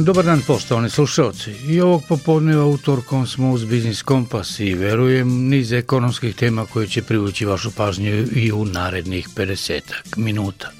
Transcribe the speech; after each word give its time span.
Dobar 0.00 0.24
dan 0.24 0.40
poštovani 0.46 0.90
slušalci. 0.90 1.50
I 1.50 1.80
ovog 1.80 2.02
popodneva 2.08 2.64
utorkom 2.66 3.26
smo 3.26 3.50
uz 3.50 3.64
Biznis 3.64 4.02
Kompas 4.02 4.60
i 4.60 4.74
verujem 4.74 5.48
niz 5.48 5.72
ekonomskih 5.72 6.34
tema 6.34 6.66
koje 6.66 6.86
će 6.86 7.02
privući 7.02 7.44
vašu 7.44 7.70
pažnju 7.70 8.26
i 8.34 8.52
u 8.52 8.64
narednih 8.64 9.28
50 9.36 9.80
minuta. 10.16 10.70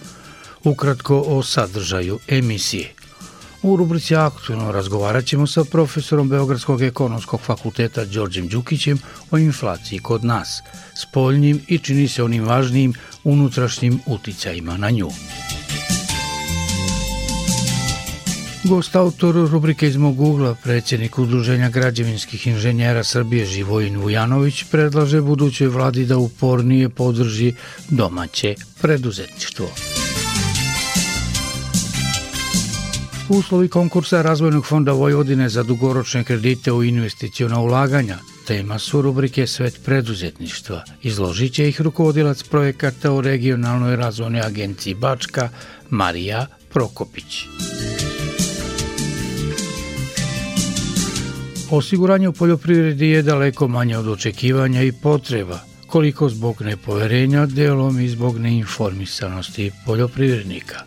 Ukratko 0.65 1.25
o 1.27 1.43
sadržaju 1.43 2.19
emisije. 2.29 2.93
U 3.63 3.77
rubrici 3.77 4.17
Aktualno 4.17 4.73
razgovarat 4.73 5.25
ćemo 5.25 5.47
sa 5.47 5.65
profesorom 5.65 6.29
Beogradskog 6.29 6.83
ekonomskog 6.83 7.41
fakulteta 7.41 8.05
Đorđem 8.05 8.49
Đukićem 8.49 8.99
o 9.31 9.39
inflaciji 9.39 9.99
kod 9.99 10.25
nas, 10.25 10.63
spoljnim 10.95 11.61
i 11.69 11.79
čini 11.79 12.09
se 12.09 12.23
onim 12.23 12.45
važnijim 12.45 12.95
unutrašnjim 13.25 14.01
uticajima 14.07 14.77
na 14.77 14.91
nju. 14.91 15.11
Gost 18.65 18.97
autor 18.97 19.35
rubrike 19.35 19.87
iz 19.87 19.97
mog 19.97 20.21
ugla, 20.21 20.55
predsjednik 20.55 21.19
Udruženja 21.19 21.69
građevinskih 21.71 22.47
inženjera 22.47 23.05
Srbije 23.05 23.47
Živojin 23.47 23.97
Vujanović 23.97 24.65
predlaže 24.71 25.21
budućoj 25.21 25.69
vladi 25.69 26.07
da 26.07 26.19
upornije 26.19 26.89
podrži 26.89 27.55
domaće 27.89 28.55
preduzetništvo. 28.81 29.67
Uslovi 33.29 33.69
konkursa 33.69 34.23
Razvojnog 34.23 34.67
fonda 34.67 34.93
Vojvodine 34.93 35.49
za 35.49 35.63
dugoročne 35.63 36.25
kredite 36.25 36.73
u 36.73 36.85
investicijona 36.85 37.61
ulaganja 37.61 38.19
tema 38.47 38.79
su 38.79 39.03
rubrike 39.03 39.47
Svet 39.47 39.81
preduzetništva. 39.85 40.85
Izložit 41.03 41.53
će 41.53 41.69
ih 41.69 41.81
rukovodilac 41.81 42.43
projekata 42.43 43.13
u 43.13 43.21
regionalnoj 43.21 43.97
razvojnoj 43.97 44.41
agenciji 44.41 44.95
Bačka 44.95 45.49
Marija 45.91 46.47
Prokopić. 46.73 47.45
Osiguranje 51.73 52.29
u 52.29 52.33
poljoprivredi 52.33 53.09
je 53.09 53.23
daleko 53.23 53.69
manje 53.69 53.99
od 53.99 54.09
očekivanja 54.09 54.83
i 54.83 54.93
potreba, 54.93 55.59
koliko 55.87 56.29
zbog 56.29 56.63
nepoverenja, 56.63 57.47
delom 57.47 58.01
i 58.01 58.09
zbog 58.09 58.39
neinformisanosti 58.39 59.71
poljoprivrednika. 59.87 60.81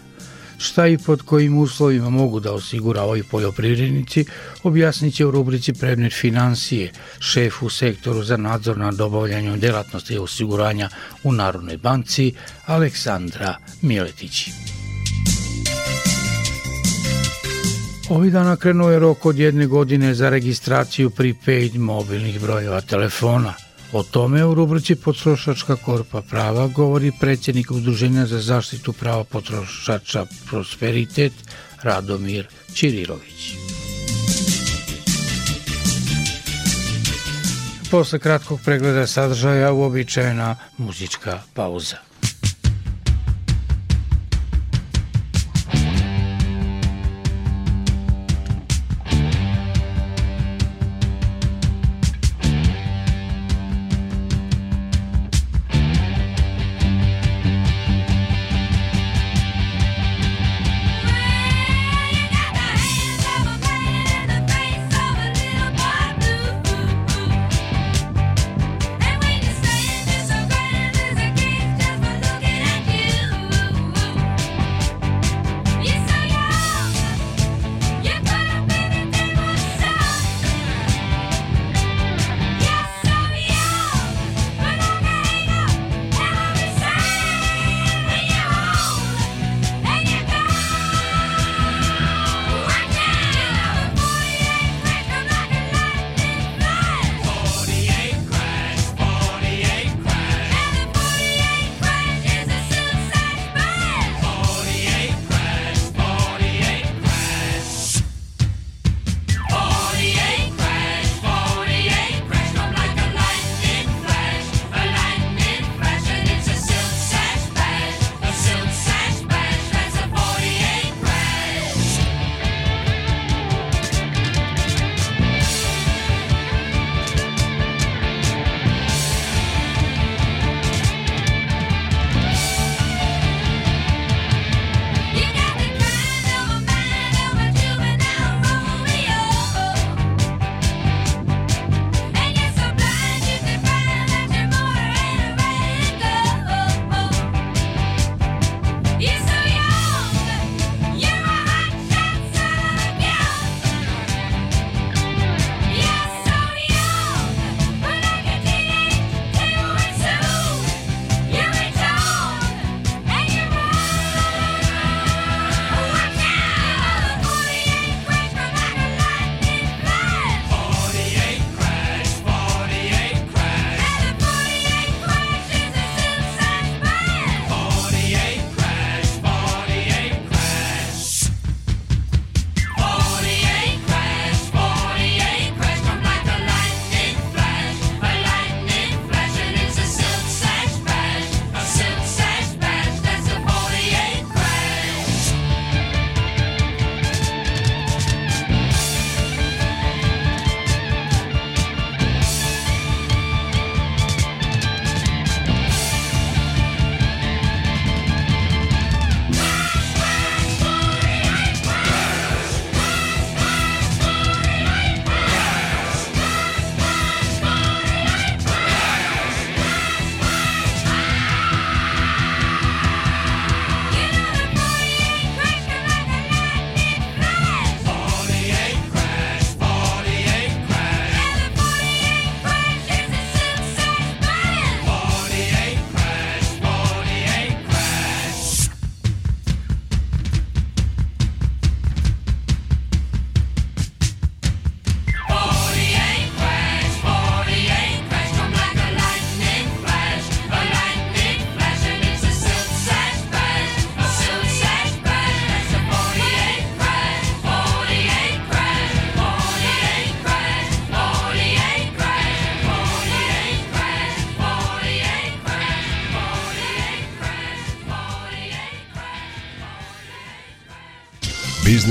Šta 0.57 0.87
i 0.87 0.97
pod 0.97 1.21
kojim 1.21 1.57
uslovima 1.57 2.09
mogu 2.09 2.39
da 2.39 2.53
osiguravaju 2.53 3.23
poljoprivrednici, 3.31 4.25
objasnit 4.63 5.15
će 5.15 5.25
u 5.25 5.31
rubrici 5.31 5.73
Predmet 5.73 6.13
financije, 6.13 6.91
šef 7.19 7.63
u 7.63 7.69
sektoru 7.69 8.23
za 8.23 8.37
nadzor 8.37 8.77
nad 8.77 9.01
obavljanjem 9.01 9.59
delatnosti 9.59 10.17
osiguranja 10.17 10.89
u 11.23 11.31
Narodnoj 11.31 11.77
banci, 11.77 12.33
Aleksandra 12.65 13.55
Miletići. 13.81 14.51
Ovih 18.13 18.31
dana 18.31 18.55
krenuo 18.55 18.89
je 18.91 18.99
rok 18.99 19.25
od 19.25 19.39
jedne 19.39 19.65
godine 19.67 20.13
za 20.13 20.29
registraciju 20.29 21.09
prepaid 21.09 21.75
mobilnih 21.75 22.41
brojeva 22.41 22.81
telefona. 22.81 23.53
O 23.91 24.03
tome 24.03 24.45
u 24.45 24.53
rubrici 24.53 24.95
Potrošačka 24.95 25.75
korpa 25.75 26.21
prava 26.21 26.67
govori 26.67 27.11
predsjednik 27.19 27.71
Udruženja 27.71 28.25
za 28.25 28.39
zaštitu 28.41 28.93
prava 28.93 29.23
potrošača 29.23 30.25
Prosperitet 30.49 31.33
Radomir 31.81 32.47
Ćirilović. 32.73 33.55
Posle 37.91 38.19
kratkog 38.19 38.59
pregleda 38.65 39.07
sadržaja 39.07 39.73
uobičajena 39.73 40.55
muzička 40.77 41.41
pauza. 41.53 42.12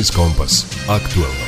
Biznis 0.03 0.17
Kompas. 0.17 0.67
Aktualno. 0.89 1.45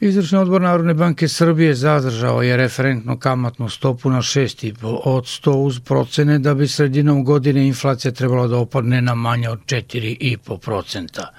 Izvršni 0.00 0.38
odbor 0.38 0.60
Narodne 0.60 0.94
banke 0.94 1.28
Srbije 1.28 1.74
zadržao 1.74 2.42
je 2.42 2.56
referentnu 2.56 3.18
kamatnu 3.18 3.68
stopu 3.68 4.10
na 4.10 4.18
6,5 4.18 5.00
od 5.04 5.24
100 5.24 5.50
uz 5.50 5.80
procene 5.80 6.38
da 6.38 6.54
bi 6.54 6.68
sredinom 6.68 7.24
godine 7.24 7.66
inflacija 7.66 8.12
trebala 8.12 8.46
da 8.46 8.56
opadne 8.56 9.00
na 9.02 9.14
manje 9.14 9.48
od 9.48 9.58
4,5 9.66 10.58
procenta. 10.58 11.32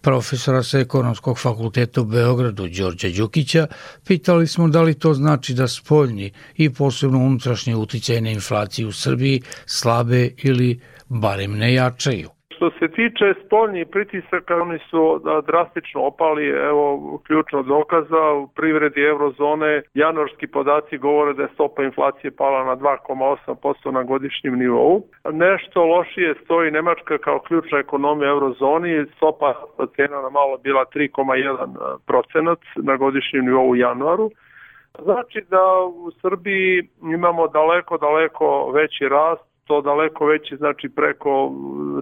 Profesora 0.00 0.62
sa 0.62 0.78
ekonomskog 0.78 1.38
fakulteta 1.38 2.00
u 2.00 2.04
Beogradu, 2.04 2.68
Đorđa 2.68 3.08
Đukića, 3.16 3.66
pitali 4.04 4.46
smo 4.46 4.68
da 4.68 4.82
li 4.82 4.94
to 4.94 5.14
znači 5.14 5.54
da 5.54 5.68
spoljni 5.68 6.32
i 6.56 6.70
posebno 6.70 7.18
unutrašnje 7.18 7.76
uticaje 7.76 8.20
na 8.20 8.30
inflaciju 8.30 8.88
u 8.88 8.92
Srbiji 8.92 9.42
slabe 9.66 10.30
ili 10.42 10.80
barem 11.08 11.58
ne 11.58 11.74
jačaju. 11.74 12.35
Što 12.56 12.70
se 12.70 12.88
tiče 12.88 13.34
spoljnih 13.46 13.86
pritisaka, 13.92 14.56
oni 14.56 14.78
su 14.78 15.20
drastično 15.46 16.00
opali, 16.02 16.48
evo 16.48 17.18
ključno 17.26 17.62
dokaza, 17.62 18.32
u 18.32 18.48
privredi 18.48 19.00
eurozone 19.00 19.82
januarski 19.94 20.46
podaci 20.46 20.98
govore 20.98 21.34
da 21.34 21.42
je 21.42 21.48
stopa 21.54 21.82
inflacije 21.82 22.30
pala 22.30 22.64
na 22.64 22.76
2,8% 22.76 23.90
na 23.90 24.02
godišnjem 24.02 24.58
nivou. 24.58 25.02
Nešto 25.32 25.84
lošije 25.84 26.34
stoji 26.44 26.70
Nemačka 26.70 27.18
kao 27.18 27.38
ključna 27.38 27.78
ekonomija 27.78 28.28
eurozoni, 28.28 29.06
stopa 29.16 29.54
cena 29.96 30.22
na 30.22 30.30
malo 30.30 30.58
bila 30.58 30.84
3,1% 30.94 32.56
na 32.76 32.96
godišnjem 32.96 33.44
nivou 33.44 33.68
u 33.70 33.76
januaru. 33.76 34.30
Znači 35.02 35.40
da 35.50 35.64
u 35.84 36.10
Srbiji 36.10 36.88
imamo 37.02 37.48
daleko, 37.48 37.98
daleko 37.98 38.70
veći 38.70 39.08
rast 39.08 39.55
to 39.66 39.80
daleko 39.80 40.26
veći, 40.26 40.56
znači 40.56 40.88
preko 40.88 41.52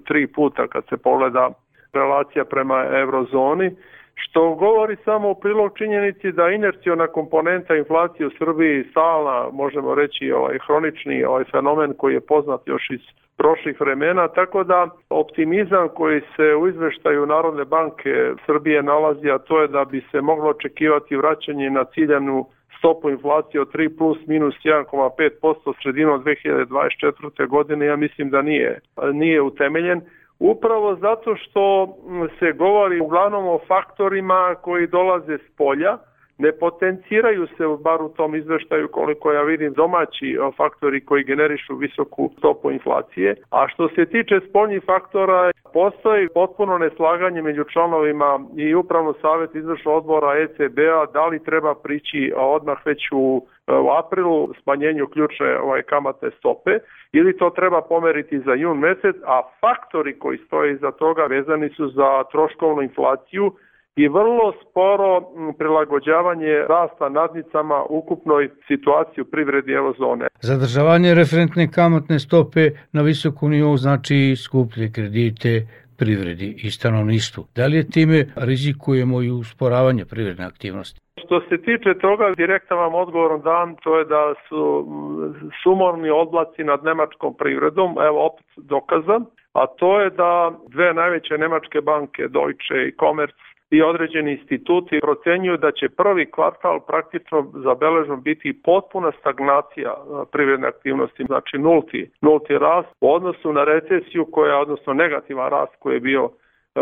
tri 0.04 0.26
puta 0.26 0.66
kad 0.68 0.84
se 0.88 0.96
pogleda 0.96 1.50
relacija 1.92 2.44
prema 2.44 2.84
eurozoni, 2.92 3.70
što 4.14 4.54
govori 4.54 4.96
samo 5.04 5.30
u 5.30 5.34
prilog 5.34 5.78
činjenici 5.78 6.32
da 6.32 6.50
inercijona 6.50 7.06
komponenta 7.06 7.76
inflacije 7.76 8.26
u 8.26 8.30
Srbiji 8.38 8.84
stalna, 8.90 9.48
možemo 9.52 9.94
reći, 9.94 10.32
ovaj 10.32 10.58
hronični 10.66 11.24
ovaj 11.24 11.44
fenomen 11.44 11.94
koji 11.98 12.14
je 12.14 12.20
poznat 12.20 12.60
još 12.66 12.90
iz 12.90 13.00
prošlih 13.36 13.80
vremena, 13.80 14.28
tako 14.28 14.64
da 14.64 14.88
optimizam 15.10 15.88
koji 15.88 16.20
se 16.36 16.54
u 16.54 16.68
izveštaju 16.68 17.26
Narodne 17.26 17.64
banke 17.64 18.32
Srbije 18.46 18.82
nalazi, 18.82 19.30
a 19.30 19.38
to 19.38 19.60
je 19.60 19.68
da 19.68 19.84
bi 19.84 20.04
se 20.10 20.20
moglo 20.20 20.50
očekivati 20.50 21.16
vraćanje 21.16 21.70
na 21.70 21.84
ciljanu 21.84 22.46
stopu 22.84 23.10
inflacije 23.10 23.60
od 23.60 23.72
3 23.72 23.98
plus 23.98 24.18
minus 24.26 24.54
1,5% 24.64 25.74
sredinom 25.82 26.24
2024. 26.24 27.48
godine, 27.48 27.86
ja 27.86 27.96
mislim 27.96 28.30
da 28.30 28.42
nije, 28.42 28.80
nije 29.12 29.42
utemeljen. 29.42 30.00
Upravo 30.38 30.96
zato 30.96 31.36
što 31.36 31.94
se 32.38 32.52
govori 32.52 33.00
uglavnom 33.00 33.46
o 33.48 33.58
faktorima 33.68 34.54
koji 34.62 34.86
dolaze 34.86 35.38
s 35.38 35.56
polja, 35.56 35.98
ne 36.38 36.52
potenciraju 36.52 37.46
se 37.46 37.64
bar 37.80 38.02
u 38.02 38.08
tom 38.08 38.34
izveštaju 38.34 38.88
koliko 38.88 39.32
ja 39.32 39.42
vidim 39.42 39.72
domaći 39.72 40.38
faktori 40.56 41.04
koji 41.04 41.24
generišu 41.24 41.76
visoku 41.76 42.30
stopu 42.38 42.70
inflacije. 42.70 43.36
A 43.50 43.68
što 43.68 43.88
se 43.88 44.06
tiče 44.06 44.40
spoljnih 44.48 44.82
faktora, 44.86 45.50
postoji 45.72 46.28
potpuno 46.28 46.78
neslaganje 46.78 47.42
među 47.42 47.64
članovima 47.64 48.40
i 48.56 48.74
upravno 48.74 49.14
savjet 49.20 49.54
izvršnog 49.54 49.96
odbora 49.96 50.38
ECB-a 50.38 51.06
da 51.12 51.26
li 51.26 51.44
treba 51.44 51.74
prići 51.74 52.32
odmah 52.36 52.86
već 52.86 53.00
u 53.12 53.46
u 53.66 53.90
aprilu 53.90 54.54
smanjenju 54.62 55.06
ključne 55.06 55.58
ovaj, 55.58 55.82
kamatne 55.82 56.30
stope 56.30 56.70
ili 57.12 57.36
to 57.36 57.50
treba 57.50 57.82
pomeriti 57.82 58.38
za 58.38 58.54
jun 58.54 58.78
mesec, 58.78 59.16
a 59.26 59.42
faktori 59.60 60.18
koji 60.18 60.38
stoje 60.38 60.72
iza 60.72 60.90
toga 60.90 61.22
vezani 61.24 61.68
su 61.68 61.88
za 61.88 62.24
troškovnu 62.32 62.82
inflaciju 62.82 63.52
i 63.96 64.08
vrlo 64.08 64.52
sporo 64.62 65.20
prilagođavanje 65.58 66.52
rasta 66.68 67.08
nadnicama 67.08 67.84
ukupnoj 67.88 68.50
situaciji 68.66 69.22
u 69.22 69.30
privredi 69.30 69.72
eurozone. 69.72 70.26
Zadržavanje 70.40 71.14
referentne 71.14 71.70
kamatne 71.70 72.18
stope 72.18 72.70
na 72.92 73.02
visokom 73.02 73.50
nivou 73.50 73.76
znači 73.76 74.36
skuplje 74.36 74.92
kredite 74.92 75.66
privredi 75.98 76.54
i 76.64 76.70
stanovništvu. 76.70 77.44
Da 77.56 77.66
li 77.66 77.76
je 77.76 77.90
time 77.90 78.26
rizikujemo 78.36 79.22
i 79.22 79.30
usporavanje 79.30 80.04
privredne 80.04 80.44
aktivnosti? 80.44 81.00
Što 81.24 81.40
se 81.40 81.56
tiče 81.66 81.98
toga, 82.00 82.34
direktan 82.36 82.78
vam 82.78 82.94
odgovorom 82.94 83.40
dan, 83.42 83.76
to 83.82 83.98
je 83.98 84.04
da 84.04 84.34
su 84.48 84.86
sumorni 85.62 86.10
odlaci 86.10 86.64
nad 86.64 86.84
nemačkom 86.84 87.34
privredom, 87.34 87.90
evo 88.08 88.26
opet 88.26 88.46
dokazan, 88.56 89.24
a 89.52 89.66
to 89.66 90.00
je 90.00 90.10
da 90.10 90.52
dve 90.68 90.94
najveće 90.94 91.38
nemačke 91.38 91.80
banke, 91.80 92.22
Deutsche 92.28 92.88
i 92.88 92.94
Commerz, 93.00 93.32
i 93.76 93.82
određeni 93.82 94.32
instituti 94.32 95.00
procenjuju 95.00 95.56
da 95.56 95.72
će 95.72 95.88
prvi 95.88 96.30
kvartal 96.30 96.80
praktično 96.80 97.52
zabeležen 97.54 98.22
biti 98.22 98.60
potpuna 98.64 99.12
stagnacija 99.20 99.94
privredne 100.32 100.68
aktivnosti, 100.68 101.24
znači 101.24 101.58
nulti, 101.58 102.10
nulti 102.20 102.58
rast 102.58 102.88
u 103.00 103.12
odnosu 103.14 103.52
na 103.52 103.64
recesiju 103.64 104.26
koja, 104.32 104.58
odnosno 104.58 104.92
negativan 104.94 105.50
rast 105.50 105.72
koji 105.78 105.94
je 105.94 106.00
bio 106.00 106.30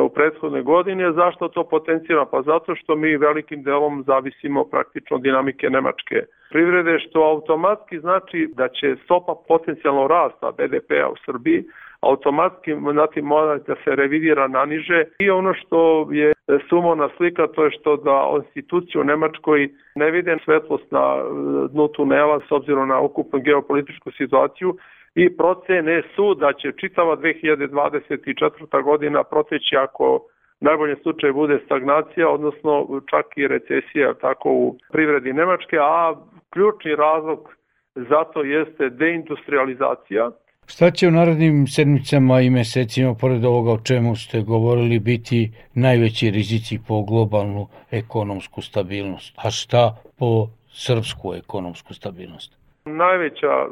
u 0.01 0.09
prethodne 0.09 0.63
godine. 0.63 1.13
Zašto 1.13 1.49
to 1.49 1.65
potencijama? 1.65 2.25
Pa 2.25 2.43
zato 2.43 2.75
što 2.75 2.97
mi 2.97 3.17
velikim 3.17 3.63
delom 3.63 4.05
zavisimo 4.07 4.65
praktično 4.65 5.19
dinamike 5.19 5.71
nemačke 5.71 6.23
privrede, 6.51 6.99
što 6.99 7.23
automatski 7.23 7.99
znači 7.99 8.49
da 8.57 8.69
će 8.69 8.97
stopa 9.05 9.35
potencijalno 9.49 10.07
rasta 10.07 10.51
BDP-a 10.51 11.09
u 11.09 11.17
Srbiji 11.27 11.65
automatski 12.03 12.75
zatim 12.95 13.25
mora 13.25 13.59
da 13.59 13.75
se 13.85 13.97
revidira 13.97 14.49
na 14.49 14.65
niže 14.65 15.05
i 15.19 15.31
ono 15.31 15.55
što 15.55 16.09
je 16.13 16.33
sumona 16.69 17.09
slika 17.17 17.47
to 17.47 17.65
je 17.65 17.71
što 17.71 17.97
da 17.97 18.33
institucije 18.45 19.01
u 19.01 19.05
Nemačkoj 19.05 19.69
ne 19.95 20.11
vide 20.11 20.37
svetlost 20.45 20.91
na 20.91 21.17
e, 21.17 21.23
dnu 21.69 21.89
tunela 21.89 22.41
s 22.49 22.53
obzirom 22.53 22.89
na 22.89 23.01
ukupnu 23.01 23.41
geopolitičku 23.41 24.11
situaciju 24.11 24.77
i 25.15 25.37
procene 25.37 26.03
su 26.17 26.35
da 26.35 26.53
će 26.53 26.73
čitava 26.73 27.17
2024. 27.17 28.83
godina 28.83 29.25
proteći 29.25 29.77
ako 29.77 30.21
najbolje 30.61 30.97
slučaj 31.03 31.33
bude 31.33 31.59
stagnacija, 31.65 32.29
odnosno 32.29 33.01
čak 33.11 33.27
i 33.37 33.49
recesija 33.49 34.15
tako 34.15 34.51
u 34.51 34.77
privredi 34.93 35.33
Nemačke, 35.33 35.77
a 35.81 36.15
ključni 36.51 36.97
razlog 36.97 37.55
zato 37.95 38.43
jeste 38.43 38.91
deindustrializacija, 38.91 40.31
Šta 40.73 40.91
će 40.91 41.09
u 41.09 41.11
narednim 41.11 41.67
sedmicama 41.67 42.41
i 42.41 42.51
mesecima, 42.51 43.15
pored 43.21 43.45
ovoga 43.45 43.71
o 43.71 43.83
čemu 43.89 44.17
ste 44.17 44.41
govorili, 44.41 44.99
biti 44.99 45.51
najveći 45.75 46.31
rizici 46.31 46.79
po 46.89 47.03
globalnu 47.03 47.67
ekonomsku 47.91 48.63
stabilnost, 48.63 49.35
a 49.45 49.51
šta 49.51 49.83
po 50.19 50.49
srpsku 50.85 51.35
ekonomsku 51.35 51.95
stabilnost? 51.95 52.51
Najveća 52.85 53.53
e, 53.63 53.69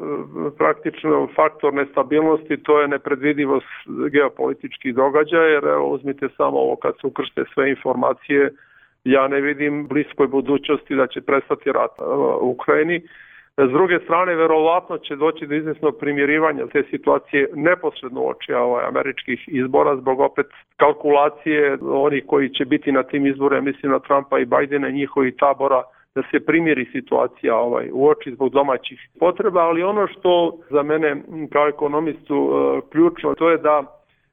praktično 0.58 1.28
faktor 1.36 1.74
nestabilnosti 1.74 2.62
to 2.62 2.80
je 2.80 2.88
nepredvidivost 2.88 3.72
geopolitičkih 4.10 4.94
događaja, 4.94 5.48
jer 5.54 5.64
evo 5.64 5.88
uzmite 5.94 6.28
samo 6.36 6.58
ovo 6.58 6.76
kad 6.76 6.94
se 7.00 7.06
ukršte 7.06 7.44
sve 7.54 7.70
informacije, 7.70 8.52
ja 9.04 9.28
ne 9.28 9.40
vidim 9.40 9.86
bliskoj 9.88 10.26
budućnosti 10.26 10.94
da 10.94 11.06
će 11.06 11.20
prestati 11.20 11.72
rat 11.72 11.90
e, 11.98 12.04
u 12.40 12.50
Ukrajini 12.50 13.00
S 13.56 13.70
druge 13.70 13.98
strane, 14.04 14.34
verovatno 14.34 14.98
će 14.98 15.16
doći 15.16 15.46
do 15.46 15.54
izvesnog 15.54 15.96
primjerivanja 16.00 16.66
te 16.66 16.82
situacije 16.90 17.48
neposredno 17.54 18.20
oči 18.20 18.52
ovaj, 18.52 18.84
američkih 18.84 19.44
izbora 19.46 19.96
zbog 19.96 20.20
opet 20.20 20.46
kalkulacije 20.76 21.78
onih 21.82 22.24
koji 22.26 22.48
će 22.48 22.64
biti 22.64 22.92
na 22.92 23.02
tim 23.02 23.26
izborima, 23.26 23.60
mislim 23.60 23.92
na 23.92 23.98
Trumpa 23.98 24.38
i 24.38 24.44
Bajdena 24.44 24.88
i 24.88 24.92
njihovi 24.92 25.36
tabora, 25.36 25.82
da 26.14 26.22
se 26.30 26.46
primjeri 26.46 26.84
situacija 26.92 27.56
ovaj, 27.56 27.90
u 27.92 28.08
oči 28.08 28.32
zbog 28.34 28.52
domaćih 28.52 29.08
potreba, 29.20 29.60
ali 29.60 29.82
ono 29.82 30.06
što 30.06 30.58
za 30.70 30.82
mene 30.82 31.16
kao 31.52 31.68
ekonomistu 31.68 32.50
e, 32.52 32.80
ključno, 32.90 33.34
to 33.34 33.50
je 33.50 33.58
da 33.58 33.82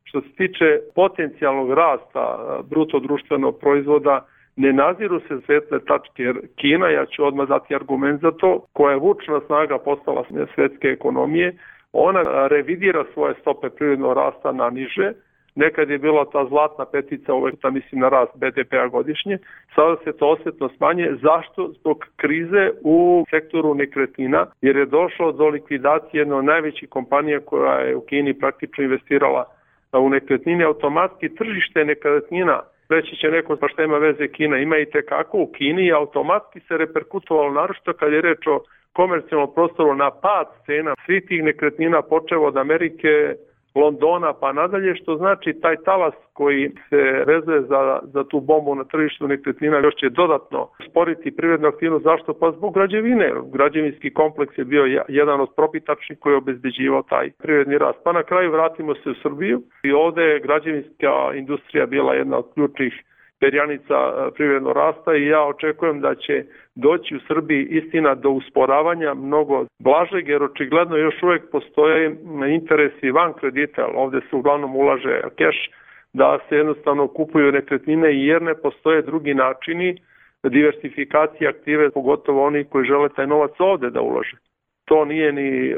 što 0.03 0.21
se 0.21 0.29
tiče 0.37 0.79
potencijalnog 0.95 1.73
rasta 1.73 2.39
e, 2.39 2.63
bruto 2.69 2.99
društvenog 2.99 3.59
proizvoda, 3.59 4.25
ne 4.57 4.73
naziru 4.73 5.19
se 5.19 5.41
svetle 5.45 5.79
tačke, 5.79 6.23
jer 6.23 6.35
Kina, 6.55 6.89
ja 6.89 7.05
ću 7.05 7.25
odmah 7.25 7.47
dati 7.47 7.75
argument 7.75 8.21
za 8.21 8.31
to, 8.31 8.65
koja 8.73 8.91
je 8.91 8.99
vučna 8.99 9.39
snaga 9.45 9.77
postala 9.77 10.23
svetske 10.55 10.87
ekonomije, 10.87 11.57
ona 11.93 12.47
revidira 12.47 13.03
svoje 13.13 13.33
stope 13.41 13.69
prirodnog 13.69 14.13
rasta 14.13 14.51
na 14.51 14.69
niže, 14.69 15.11
nekad 15.55 15.89
je 15.89 15.97
bila 15.97 16.25
ta 16.25 16.45
zlatna 16.45 16.85
petica, 16.85 17.33
uvek 17.33 17.55
ta 17.61 17.69
mislim 17.69 18.01
na 18.01 18.09
rast 18.09 18.31
BDP-a 18.35 18.87
godišnje, 18.87 19.37
sada 19.75 19.95
se 20.03 20.17
to 20.17 20.27
osjetno 20.27 20.69
smanje. 20.69 21.07
Zašto? 21.21 21.71
Zbog 21.79 22.05
krize 22.15 22.71
u 22.81 23.25
sektoru 23.29 23.75
nekretnina, 23.75 24.45
jer 24.61 24.75
je 24.77 24.85
došlo 24.85 25.31
do 25.31 25.47
likvidacije 25.47 26.21
jedne 26.21 26.35
od 26.35 26.45
najvećih 26.45 26.89
kompanija 26.89 27.39
koja 27.39 27.79
je 27.79 27.95
u 27.95 28.01
Kini 28.01 28.33
praktično 28.33 28.83
investirala 28.83 29.45
u 29.93 30.09
nekretnine, 30.09 30.63
automatski 30.63 31.35
tržište 31.35 31.85
nekretnina 31.85 32.61
reći 32.89 33.15
će 33.15 33.27
neko 33.31 33.55
pa 33.55 33.67
šta 33.67 33.83
ima 33.83 33.97
veze 33.97 34.27
Kina, 34.27 34.57
ima 34.57 34.77
i 34.77 34.85
tekako 34.85 35.37
u 35.37 35.51
Kini 35.51 35.91
automatski 35.91 36.59
se 36.59 36.77
reperkutovalo 36.77 37.51
naročito 37.51 37.93
kad 37.93 38.13
je 38.13 38.21
reč 38.21 38.47
o 38.47 38.63
komercijalnom 38.93 39.53
prostoru 39.53 39.95
na 39.95 40.11
pad 40.11 40.47
cena 40.65 40.95
svih 41.05 41.23
tih 41.27 41.43
nekretnina 41.43 42.01
počeo 42.01 42.41
od 42.41 42.57
Amerike, 42.57 43.35
Londona 43.79 44.33
pa 44.33 44.53
nadalje, 44.53 44.95
što 44.95 45.15
znači 45.15 45.53
taj 45.61 45.75
talas 45.85 46.13
koji 46.33 46.71
se 46.89 47.23
vezuje 47.27 47.61
za, 47.61 47.99
za 48.03 48.23
tu 48.23 48.39
bombu 48.39 48.75
na 48.75 48.83
tržištu 48.83 49.27
nekretnina 49.27 49.77
još 49.77 49.95
će 49.95 50.09
dodatno 50.09 50.69
sporiti 50.89 51.35
privrednu 51.35 51.67
aktivnost. 51.67 52.03
Zašto? 52.03 52.33
Pa 52.33 52.51
zbog 52.51 52.73
građevine. 52.73 53.31
Građevinski 53.53 54.13
kompleks 54.13 54.57
je 54.57 54.65
bio 54.65 55.03
jedan 55.07 55.41
od 55.41 55.49
propitačnih 55.55 56.19
koji 56.19 56.33
je 56.33 56.37
obezbeđivao 56.37 57.03
taj 57.03 57.31
privredni 57.31 57.77
rast. 57.77 57.99
Pa 58.03 58.11
na 58.11 58.23
kraju 58.23 58.51
vratimo 58.51 58.95
se 58.95 59.09
u 59.09 59.15
Srbiju 59.23 59.61
i 59.83 59.91
ovde 59.91 60.23
je 60.23 60.39
građevinska 60.39 61.33
industrija 61.35 61.85
bila 61.85 62.13
jedna 62.13 62.37
od 62.37 62.53
ključnih 62.53 63.03
perjanica 63.39 63.93
e, 63.93 64.31
privrednog 64.35 64.75
rasta 64.75 65.15
i 65.15 65.25
ja 65.25 65.43
očekujem 65.43 66.01
da 66.01 66.15
će 66.15 66.43
doći 66.75 67.15
u 67.15 67.19
Srbiji 67.27 67.65
istina 67.65 68.15
do 68.15 68.29
usporavanja 68.29 69.13
mnogo 69.13 69.65
blažeg, 69.79 70.27
jer 70.27 70.43
očigledno 70.43 70.97
još 70.97 71.23
uvek 71.23 71.51
postoje 71.51 72.15
interesi 72.55 73.11
van 73.11 73.33
kredita, 73.33 73.87
ovde 73.95 74.19
se 74.29 74.35
uglavnom 74.35 74.75
ulaže 74.75 75.21
keš, 75.35 75.69
da 76.13 76.39
se 76.49 76.55
jednostavno 76.55 77.07
kupuju 77.07 77.51
nekretnine 77.51 78.25
jer 78.25 78.41
ne 78.41 78.55
postoje 78.55 79.01
drugi 79.01 79.33
načini 79.33 79.97
diversifikacije 80.43 81.49
aktive, 81.49 81.89
pogotovo 81.89 82.45
oni 82.45 82.63
koji 82.63 82.85
žele 82.85 83.09
taj 83.09 83.27
novac 83.27 83.51
ovde 83.59 83.89
da 83.89 84.01
ulože. 84.01 84.37
To 84.85 85.05
nije 85.05 85.31
ni 85.31 85.69
e, 85.69 85.75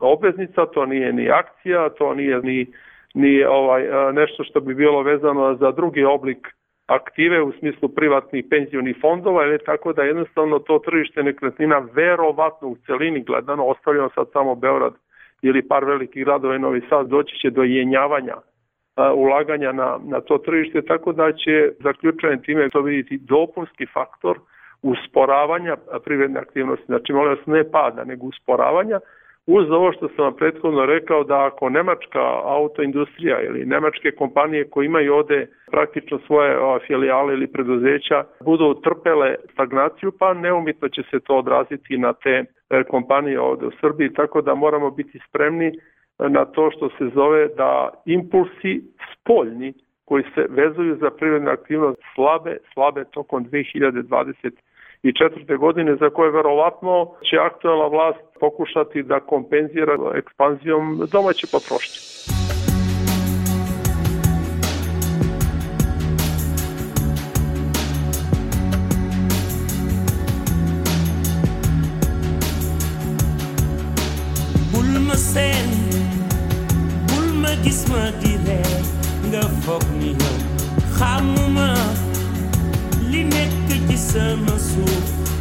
obveznica, 0.00 0.66
to 0.66 0.86
nije 0.86 1.12
ni 1.12 1.30
akcija, 1.30 1.88
to 1.88 2.14
nije 2.14 2.40
ni, 2.42 2.66
ni 3.14 3.44
ovaj 3.44 3.82
e, 3.82 4.12
nešto 4.12 4.44
što 4.44 4.60
bi 4.60 4.74
bilo 4.74 5.02
vezano 5.02 5.54
za 5.54 5.70
drugi 5.70 6.04
oblik 6.04 6.48
aktive 6.86 7.42
u 7.42 7.52
smislu 7.52 7.88
privatnih 7.88 8.44
penzionih 8.50 8.96
fondova, 9.00 9.44
ili 9.44 9.58
tako 9.58 9.92
da 9.92 10.02
jednostavno 10.02 10.58
to 10.58 10.78
tržište 10.78 11.22
nekretnina 11.22 11.88
verovatno 11.92 12.68
u 12.68 12.76
celini 12.86 13.22
gledano, 13.22 13.64
ostavljeno 13.64 14.10
sad 14.14 14.26
samo 14.32 14.54
Beograd 14.54 14.92
ili 15.42 15.68
par 15.68 15.84
velikih 15.84 16.24
gradova 16.24 16.56
i 16.56 16.58
Novi 16.58 16.82
Sad, 16.88 17.08
doći 17.08 17.36
će 17.36 17.50
do 17.50 17.62
jenjavanja 17.62 18.34
ulaganja 19.14 19.72
na, 19.72 19.98
na 20.04 20.20
to 20.20 20.38
tržište, 20.38 20.82
tako 20.82 21.12
da 21.12 21.32
će 21.32 21.72
zaključajem 21.80 22.42
time 22.42 22.70
to 22.70 22.80
vidjeti 22.80 23.18
dopunski 23.18 23.86
faktor 23.86 24.38
usporavanja 24.82 25.76
privredne 26.04 26.40
aktivnosti. 26.40 26.86
Znači, 26.86 27.12
molim 27.12 27.30
vas, 27.30 27.46
ne 27.46 27.70
pada, 27.70 28.04
nego 28.04 28.26
usporavanja, 28.26 29.00
uz 29.46 29.70
ovo 29.70 29.92
što 29.92 30.08
sam 30.08 30.24
vam 30.24 30.36
prethodno 30.36 30.86
rekao 30.86 31.24
da 31.24 31.46
ako 31.46 31.68
nemačka 31.68 32.20
autoindustrija 32.44 33.42
ili 33.42 33.66
nemačke 33.66 34.10
kompanije 34.10 34.70
koje 34.70 34.86
imaju 34.86 35.14
ovde 35.14 35.46
praktično 35.70 36.18
svoje 36.26 36.56
filijale 36.86 37.34
ili 37.34 37.46
preduzeća 37.46 38.24
budu 38.44 38.74
trpele 38.74 39.34
stagnaciju, 39.52 40.12
pa 40.18 40.34
neumitno 40.34 40.88
će 40.88 41.02
se 41.10 41.20
to 41.20 41.36
odraziti 41.36 41.98
na 41.98 42.12
te 42.12 42.44
e, 42.70 42.84
kompanije 42.84 43.40
ovde 43.40 43.66
u 43.66 43.76
Srbiji, 43.80 44.12
tako 44.12 44.42
da 44.42 44.54
moramo 44.54 44.90
biti 44.90 45.18
spremni 45.28 45.72
na 46.18 46.44
to 46.44 46.70
što 46.70 46.88
se 46.88 47.10
zove 47.14 47.48
da 47.48 47.90
impulsi 48.04 48.82
spoljni 49.12 49.72
koji 50.04 50.24
se 50.34 50.46
vezuju 50.50 50.96
za 50.96 51.10
privrednu 51.10 51.50
aktivnost 51.50 51.98
slabe, 52.14 52.56
slabe 52.74 53.04
tokom 53.04 53.44
2020 53.44 54.50
i 55.08 55.14
četvrte 55.20 55.56
godine 55.56 55.96
za 55.96 56.10
koje 56.10 56.30
verovatno 56.30 56.94
će 57.30 57.36
aktualna 57.36 57.86
vlast 57.86 58.20
pokušati 58.40 59.02
da 59.02 59.20
kompenzira 59.20 59.96
ekspanzijom 60.14 60.84
domaće 61.12 61.46
potrošnje. 61.52 62.35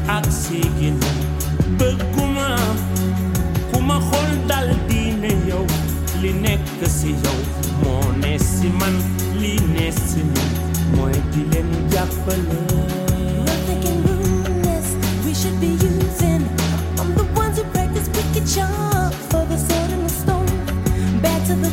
Ak 0.07 0.25
ginnaaw 0.77 1.17
bëgguma 1.77 2.49
ku 3.73 3.77
ma 3.81 3.97
dal 4.49 4.69
di 4.87 5.01
yow 5.49 5.65
li 6.21 6.31
nekk 6.43 6.79
si 6.97 7.11
yow 7.23 7.39
moo 7.81 8.05
ne 8.21 8.37
si 8.37 8.67
man 8.79 8.95
li 9.41 9.53
ne 9.73 9.87
si 9.91 10.21
mooy 10.95 11.15
di 11.31 11.41
leen 11.51 11.69
jàppale. 11.91 12.59
I'm 16.99 17.13
the 17.13 17.25
ones 17.35 17.57
who 17.57 17.63
practice 17.75 18.07
wicked 18.15 18.45
charms 18.53 19.15
for 19.29 19.43
the 19.51 19.57
sword 19.57 19.91
and 19.95 20.03
the 20.05 20.13
stone. 20.21 21.21
Bad 21.21 21.45
to 21.47 21.55
the 21.55 21.69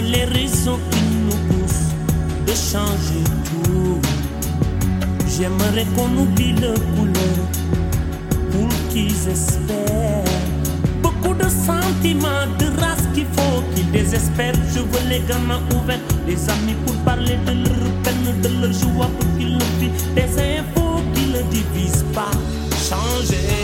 Les 0.00 0.24
raisons 0.24 0.80
qui 0.90 1.00
nous 1.26 1.36
poussent 1.48 1.92
de 2.46 2.52
changer 2.52 3.22
tout. 3.44 4.00
J'aimerais 5.28 5.84
qu'on 5.94 6.16
oublie 6.16 6.54
le 6.54 6.72
couleur 6.96 7.46
pour 8.50 8.68
qu'ils 8.88 9.28
espèrent. 9.28 10.24
Beaucoup 11.02 11.34
de 11.34 11.44
sentiments, 11.44 12.46
de 12.58 12.80
race 12.80 13.06
qu'il 13.14 13.26
faut 13.26 13.62
qu'ils 13.74 13.90
désespèrent. 13.90 14.54
Je 14.74 14.80
veux 14.80 15.08
les 15.10 15.20
gamins 15.20 15.60
ouverts, 15.74 16.00
les 16.26 16.48
amis 16.48 16.74
pour 16.86 16.96
parler 17.04 17.36
de 17.46 17.52
leur 17.52 17.92
peine, 18.02 18.40
de 18.40 18.48
leur 18.62 18.72
joie 18.72 19.10
pour 19.20 19.38
qu'ils 19.38 19.58
le 19.58 19.64
vivent. 19.78 20.14
Des 20.14 20.58
infos 20.58 21.02
qui 21.14 21.26
ne 21.26 21.42
divisent 21.50 22.06
pas. 22.14 22.30
Changer. 22.88 23.61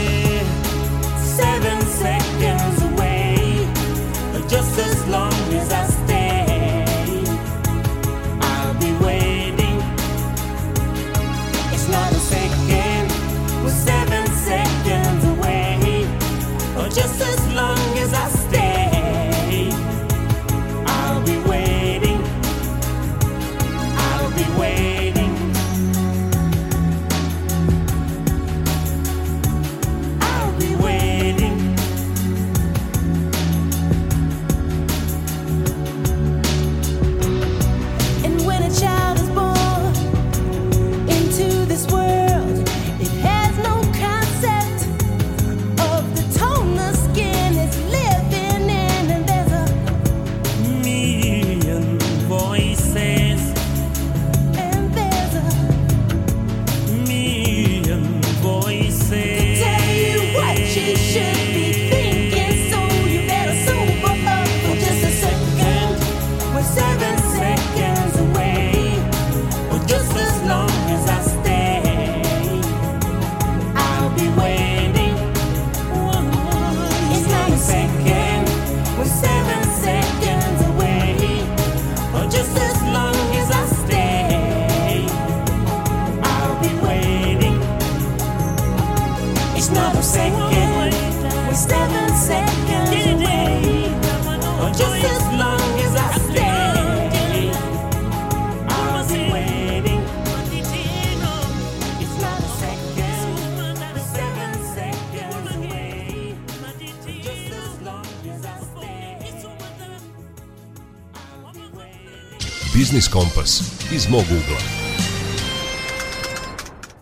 Biznis 112.89 113.13
Kompas 113.17 113.51
iz 113.97 114.03
mog 114.13 114.27
ugla. 114.39 114.61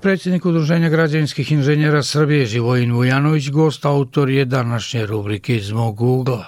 Predsjednik 0.03 0.43
Udruženja 0.45 0.89
građevinskih 0.95 1.47
inženjera 1.57 2.01
Srbije 2.13 2.43
Živojin 2.53 2.91
Vujanović 2.97 3.45
gost 3.59 3.81
autor 3.93 4.27
je 4.37 4.43
današnje 4.57 5.01
rubrike 5.11 5.51
iz 5.55 5.69
mog 5.79 5.95
ugla. 6.15 6.43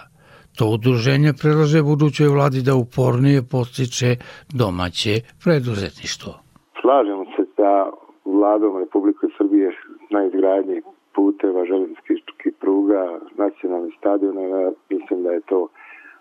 To 0.58 0.63
udruženje 0.75 1.32
predlaže 1.41 1.80
budućoj 1.91 2.30
vladi 2.36 2.60
da 2.67 2.73
upornije 2.84 3.39
postiče 3.54 4.10
domaće 4.62 5.13
preduzetništvo. 5.43 6.32
Slažemo 6.82 7.23
se 7.36 7.43
sa 7.56 7.71
vladom 8.38 8.73
Republike 8.84 9.25
Srbije 9.38 9.67
na 10.13 10.19
izgradnji 10.28 10.78
puteva, 11.15 11.62
željezničkih 11.71 12.54
pruga, 12.62 13.02
nacionalnih 13.43 13.93
stadiona. 13.99 14.71
Mislim 14.93 15.17
da 15.25 15.32
je 15.38 15.41
to 15.52 15.60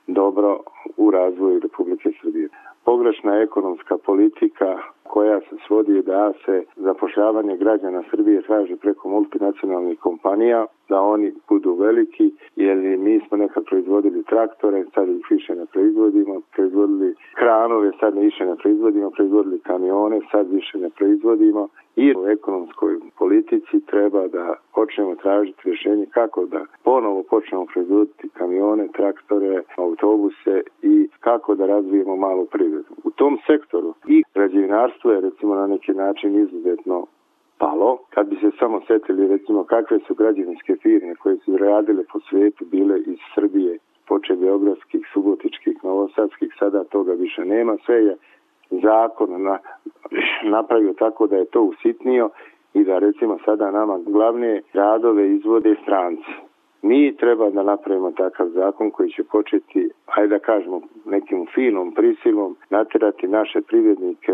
dobro 0.07 0.50
u 0.96 1.11
razvoju 1.11 1.57
Republike 1.66 2.09
Srbije. 2.20 2.48
Pogrešna 2.88 3.33
ekonomska 3.42 3.96
politika 4.07 4.79
koja 5.03 5.40
se 5.40 5.57
svodi 5.66 6.03
da 6.03 6.33
se 6.44 6.64
zapošljavanje 6.77 7.57
građana 7.57 8.03
Srbije 8.11 8.42
traži 8.42 8.77
preko 8.77 9.09
multinacionalnih 9.09 9.98
kompanija, 9.98 10.66
da 10.88 11.01
oni 11.01 11.33
budu 11.48 11.74
veliki, 11.74 12.31
jer 12.57 12.77
mi 12.98 13.20
smo 13.29 13.37
nekad 13.37 13.64
proizvodili 13.64 14.22
traktore, 14.22 14.85
sad 14.94 15.09
ih 15.09 15.27
više 15.31 15.55
ne 15.55 15.66
proizvodimo, 15.66 16.40
proizvodili 16.55 17.14
kranove, 17.35 17.92
sad 18.01 18.14
ne 18.14 18.20
više 18.20 18.44
ne 18.44 18.57
proizvodimo, 18.57 19.11
proizvodili 19.11 19.59
kamione, 19.59 20.20
sad 20.33 20.51
više 20.51 20.79
ne 20.79 20.90
proizvodimo 20.90 21.68
i 21.98 22.14
u 22.16 22.28
ekonomskoj 22.28 22.98
politici 23.18 23.87
treba 23.87 24.28
da 24.28 24.54
počnemo 24.74 25.14
tražiti 25.14 25.61
rješenje 25.64 26.06
kako 26.11 26.46
da 26.46 26.64
ponovo 26.84 27.22
počnemo 27.22 27.66
proizvoditi 27.72 28.28
kamione, 28.28 28.88
traktore, 28.96 29.62
autobuse 29.76 30.62
i 30.82 31.08
kako 31.20 31.54
da 31.54 31.66
razvijemo 31.66 32.16
malu 32.16 32.46
privredu. 32.46 32.92
U 33.04 33.11
tom 33.11 33.38
sektoru 33.46 33.94
i 34.06 34.22
građevinarstvo 34.34 35.12
je 35.12 35.20
recimo 35.20 35.54
na 35.54 35.66
neki 35.66 35.92
način 35.92 36.42
izuzetno 36.42 37.06
palo. 37.58 37.98
Kad 38.11 38.28
bi 38.28 38.37
se 38.37 38.50
samo 38.58 38.80
setili 38.87 39.28
recimo 39.28 39.64
kakve 39.64 39.98
su 40.06 40.14
građevinske 40.14 40.76
firme 40.82 41.14
koje 41.14 41.37
su 41.37 41.56
radile 41.56 42.02
po 42.12 42.20
svijetu 42.20 42.64
bile 42.64 43.00
iz 43.00 43.18
Srbije, 43.34 43.78
poče 44.08 44.37
beogradskih, 44.37 45.00
subotičkih, 45.12 45.76
novosadskih, 45.84 46.54
sada 46.58 46.84
toga 46.84 47.12
više 47.12 47.44
nema. 47.44 47.76
Sve 47.87 48.04
je 48.04 48.16
zakon 48.70 49.42
na, 49.42 49.59
napravio 50.57 50.92
tako 50.92 51.26
da 51.26 51.37
je 51.37 51.44
to 51.44 51.62
usitnio 51.62 52.31
i 52.74 52.85
da 52.85 52.98
recimo 52.98 53.38
sada 53.44 53.70
nama 53.70 53.98
glavne 54.07 54.62
radove 54.72 55.31
izvode 55.31 55.74
stranci. 55.83 56.48
Mi 56.83 57.16
treba 57.16 57.50
da 57.50 57.62
napravimo 57.62 58.11
takav 58.11 58.48
zakon 58.48 58.90
koji 58.90 59.11
će 59.11 59.24
početi, 59.24 59.90
hajde 60.07 60.28
da 60.28 60.38
kažemo, 60.38 60.81
nekim 61.04 61.46
finom 61.54 61.94
prisilom 61.94 62.57
naterati 62.70 63.28
naše 63.28 63.61
privrednike, 63.61 64.33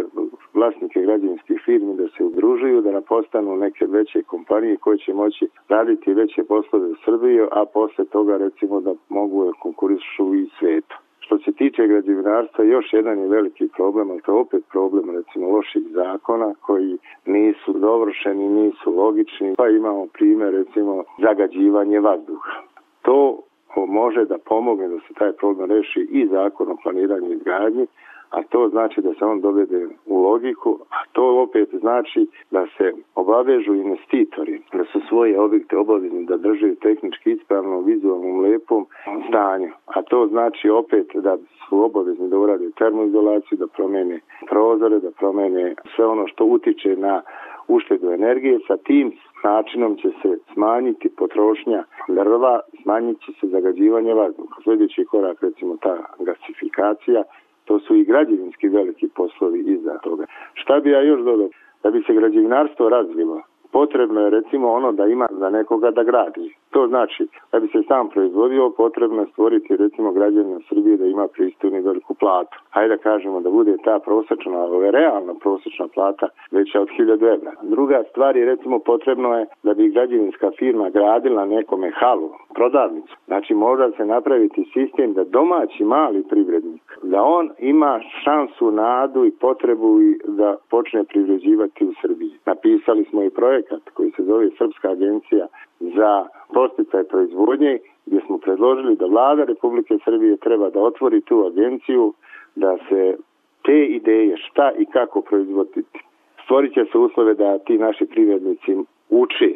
vlasnike 0.55 1.01
građevinskih 1.01 1.61
firmi 1.65 1.97
da 1.97 2.09
se 2.09 2.25
udružuju, 2.25 2.83
da 2.83 3.01
postanu 3.01 3.57
neke 3.57 3.87
veće 3.87 4.23
kompanije 4.23 4.77
koje 4.77 4.99
će 4.99 5.15
moći 5.15 5.47
raditi 5.69 6.15
veće 6.15 6.45
poslove 6.45 6.87
u 6.87 6.97
Srbiji, 7.05 7.41
a 7.51 7.65
posle 7.65 8.05
toga 8.05 8.37
recimo 8.37 8.81
da 8.81 8.95
mogu 9.09 9.45
da 9.45 9.53
konkurišu 9.53 10.35
i 10.35 10.49
svetu. 10.59 11.04
Što 11.25 11.39
se 11.39 11.53
tiče 11.53 11.87
građevinarstva, 11.87 12.65
još 12.65 12.93
jedan 12.93 13.19
je 13.19 13.29
veliki 13.29 13.69
problem, 13.77 14.11
ali 14.11 14.23
to 14.23 14.33
je 14.33 14.41
opet 14.41 14.63
problem 14.73 15.17
recimo 15.17 15.49
loših 15.49 15.83
zakona 15.91 16.55
koji 16.61 16.99
nisu 17.27 17.73
dovršeni, 17.73 18.49
nisu 18.49 18.91
logični, 18.97 19.55
pa 19.57 19.69
imamo 19.69 20.07
primjer 20.07 20.55
recimo 20.55 21.05
zagađivanje 21.23 22.01
vazduha. 22.01 22.63
To 23.03 23.41
može 23.87 24.25
da 24.25 24.39
pomogne 24.39 24.89
da 24.89 24.99
se 24.99 25.15
taj 25.19 25.33
problem 25.33 25.71
reši 25.71 26.09
i 26.11 26.27
zakon 26.27 26.71
o 26.71 26.77
planiranju 26.83 27.31
i 27.31 27.35
izgradnji, 27.35 27.87
a 28.37 28.43
to 28.43 28.69
znači 28.69 29.01
da 29.01 29.15
se 29.15 29.25
on 29.25 29.41
dovede 29.41 29.89
u 30.07 30.23
logiku, 30.23 30.79
a 30.91 31.05
to 31.13 31.43
opet 31.43 31.69
znači 31.81 32.27
da 32.51 32.67
se 32.77 32.93
obavežu 33.15 33.75
investitori, 33.75 34.63
da 34.73 34.85
su 34.85 35.01
svoje 35.09 35.41
objekte 35.41 35.77
obavezni 35.77 36.27
da 36.27 36.37
drže 36.37 36.75
tehnički 36.75 37.31
ispravno, 37.33 37.81
vizualnom, 37.81 38.41
lepom 38.41 38.87
stanju. 39.29 39.71
A 39.87 40.03
to 40.03 40.27
znači 40.27 40.71
opet 40.71 41.07
da 41.15 41.37
su 41.69 41.85
obavezni 41.85 42.29
da 42.29 42.39
urade 42.39 42.71
termoizolaciju, 42.79 43.59
da 43.59 43.67
promene 43.67 44.21
prozore, 44.51 44.99
da 45.01 45.11
promene 45.11 45.75
sve 45.97 46.07
ono 46.07 46.27
što 46.27 46.45
utiče 46.45 46.97
na 46.97 47.23
uštedu 47.69 48.11
energije. 48.11 48.59
Sa 48.67 48.77
tim 48.77 49.13
načinom 49.45 49.97
će 49.97 50.09
se 50.23 50.39
smanjiti 50.53 51.09
potrošnja 51.09 51.85
drva, 52.09 52.61
smanjit 52.83 53.21
će 53.21 53.33
se 53.41 53.47
zagađivanje 53.47 54.15
vazduha. 54.15 54.55
Sljedeći 54.65 55.05
korak, 55.05 55.43
recimo 55.43 55.77
ta 55.77 55.97
gasifikacija, 56.19 57.23
to 57.65 57.79
su 57.79 57.97
i 57.97 58.05
građevinski 58.05 58.69
veliki 58.69 59.09
poslovi 59.09 59.61
iza 59.61 59.99
toga. 59.99 60.27
Šta 60.55 60.81
bi 60.81 60.91
ja 60.91 61.03
još 61.03 61.21
dodao? 61.21 61.49
Da 61.83 61.91
bi 61.91 62.03
se 62.07 62.15
građevinarstvo 62.15 62.89
razvilo, 62.89 63.43
potrebno 63.73 64.21
je 64.21 64.31
recimo 64.31 64.73
ono 64.73 64.93
da 64.93 65.07
ima 65.07 65.27
za 65.31 65.51
nekoga 65.51 65.91
da 65.91 66.03
gradi. 66.03 66.55
To 66.75 66.87
znači, 66.89 67.27
da 67.53 67.61
bi 67.61 67.69
se 67.69 67.83
sam 67.89 68.09
proizvodio, 68.09 68.71
potrebno 68.77 69.21
je 69.21 69.27
stvoriti 69.33 69.77
recimo 69.77 70.13
građanima 70.13 70.61
Srbije 70.69 70.97
da 70.97 71.07
ima 71.07 71.29
pristojnu 71.29 71.77
i 71.79 71.81
veliku 71.81 72.15
platu. 72.15 72.57
Hajde 72.71 72.97
da 72.97 73.03
kažemo 73.03 73.41
da 73.41 73.51
bude 73.51 73.77
ta 73.85 73.99
prosečna, 73.99 74.59
ove 74.65 74.91
realna 74.91 75.35
prosečna 75.43 75.87
plata 75.95 76.29
veća 76.51 76.81
od 76.81 76.89
1000 76.99 77.35
evra. 77.35 77.53
Druga 77.63 78.03
stvar 78.11 78.37
je 78.37 78.45
recimo 78.45 78.79
potrebno 78.79 79.39
je 79.39 79.47
da 79.63 79.75
bi 79.75 79.91
građevinska 79.91 80.51
firma 80.59 80.91
gradila 80.91 81.45
nekome 81.45 81.91
halu, 81.91 82.31
prodavnicu. 82.55 83.15
Znači 83.27 83.55
mora 83.55 83.91
se 83.97 84.05
napraviti 84.07 84.71
sistem 84.73 85.13
da 85.13 85.25
domaći 85.25 85.85
mali 85.85 86.23
privrednik, 86.23 86.99
da 87.03 87.23
on 87.23 87.51
ima 87.59 88.01
šansu, 88.25 88.71
nadu 88.71 89.25
i 89.25 89.31
potrebu 89.31 90.03
i 90.03 90.21
da 90.25 90.57
počne 90.71 91.05
privređivati 91.05 91.85
u 91.85 91.93
Srbiji. 92.03 92.33
Napisali 92.47 93.05
smo 93.05 93.23
i 93.23 93.31
projekat 93.31 93.83
koji 93.95 94.11
se 94.11 94.23
zove 94.23 94.51
Srpska 94.59 94.91
agencija 94.91 95.47
za 95.81 96.27
posticaj 96.55 97.05
proizvodnje 97.05 97.79
gdje 98.07 98.21
smo 98.27 98.39
predložili 98.39 98.97
da 98.97 99.07
vlada 99.07 99.45
Republike 99.45 99.99
Srbije 100.05 100.37
treba 100.37 100.71
da 100.71 100.81
otvori 100.81 101.21
tu 101.21 101.47
agenciju 101.47 102.13
da 102.57 102.77
se 102.89 103.17
te 103.65 103.85
ideje 103.85 104.37
šta 104.37 104.73
i 104.79 104.85
kako 104.85 105.21
proizvoditi. 105.21 105.99
Stvorit 106.45 106.75
će 106.75 106.85
se 106.93 106.99
uslove 106.99 107.35
da 107.35 107.59
ti 107.59 107.79
naši 107.79 108.07
privrednici 108.07 108.77
uče 109.11 109.51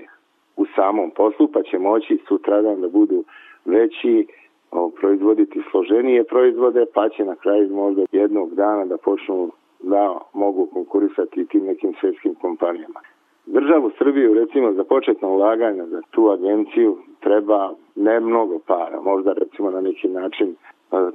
u 0.56 0.66
samom 0.76 1.10
poslu 1.10 1.48
pa 1.52 1.62
će 1.62 1.78
moći 1.78 2.18
sutradan 2.28 2.80
da 2.80 2.88
budu 2.88 3.24
veći 3.64 4.26
proizvoditi 5.00 5.62
složenije 5.70 6.24
proizvode 6.24 6.84
pa 6.94 7.08
će 7.08 7.24
na 7.24 7.34
kraju 7.34 7.74
možda 7.74 8.02
jednog 8.12 8.54
dana 8.54 8.84
da 8.84 8.96
počnu 8.96 9.50
da 9.82 10.18
mogu 10.32 10.66
konkurisati 10.66 11.46
tim 11.46 11.64
nekim 11.64 11.94
svjetskim 12.00 12.34
kompanijama. 12.34 13.00
Državu 13.52 13.90
Srbiju 13.98 14.34
recimo 14.34 14.72
za 14.72 14.84
početno 14.84 15.28
ulaganje 15.28 15.84
za 15.86 16.00
tu 16.10 16.30
agenciju 16.30 16.96
treba 17.20 17.70
ne 17.96 18.20
mnogo 18.20 18.58
para, 18.66 19.00
možda 19.00 19.32
recimo 19.32 19.70
na 19.70 19.80
neki 19.80 20.08
način 20.08 20.54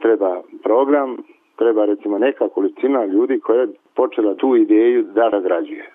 treba 0.02 0.42
program, 0.64 1.18
treba 1.56 1.86
recimo 1.86 2.18
neka 2.18 2.50
količina 2.50 3.06
ljudi 3.06 3.40
koja 3.40 3.62
je 3.62 3.68
počela 3.96 4.36
tu 4.36 4.56
ideju 4.56 5.04
da 5.04 5.30
razrađuje. 5.30 5.94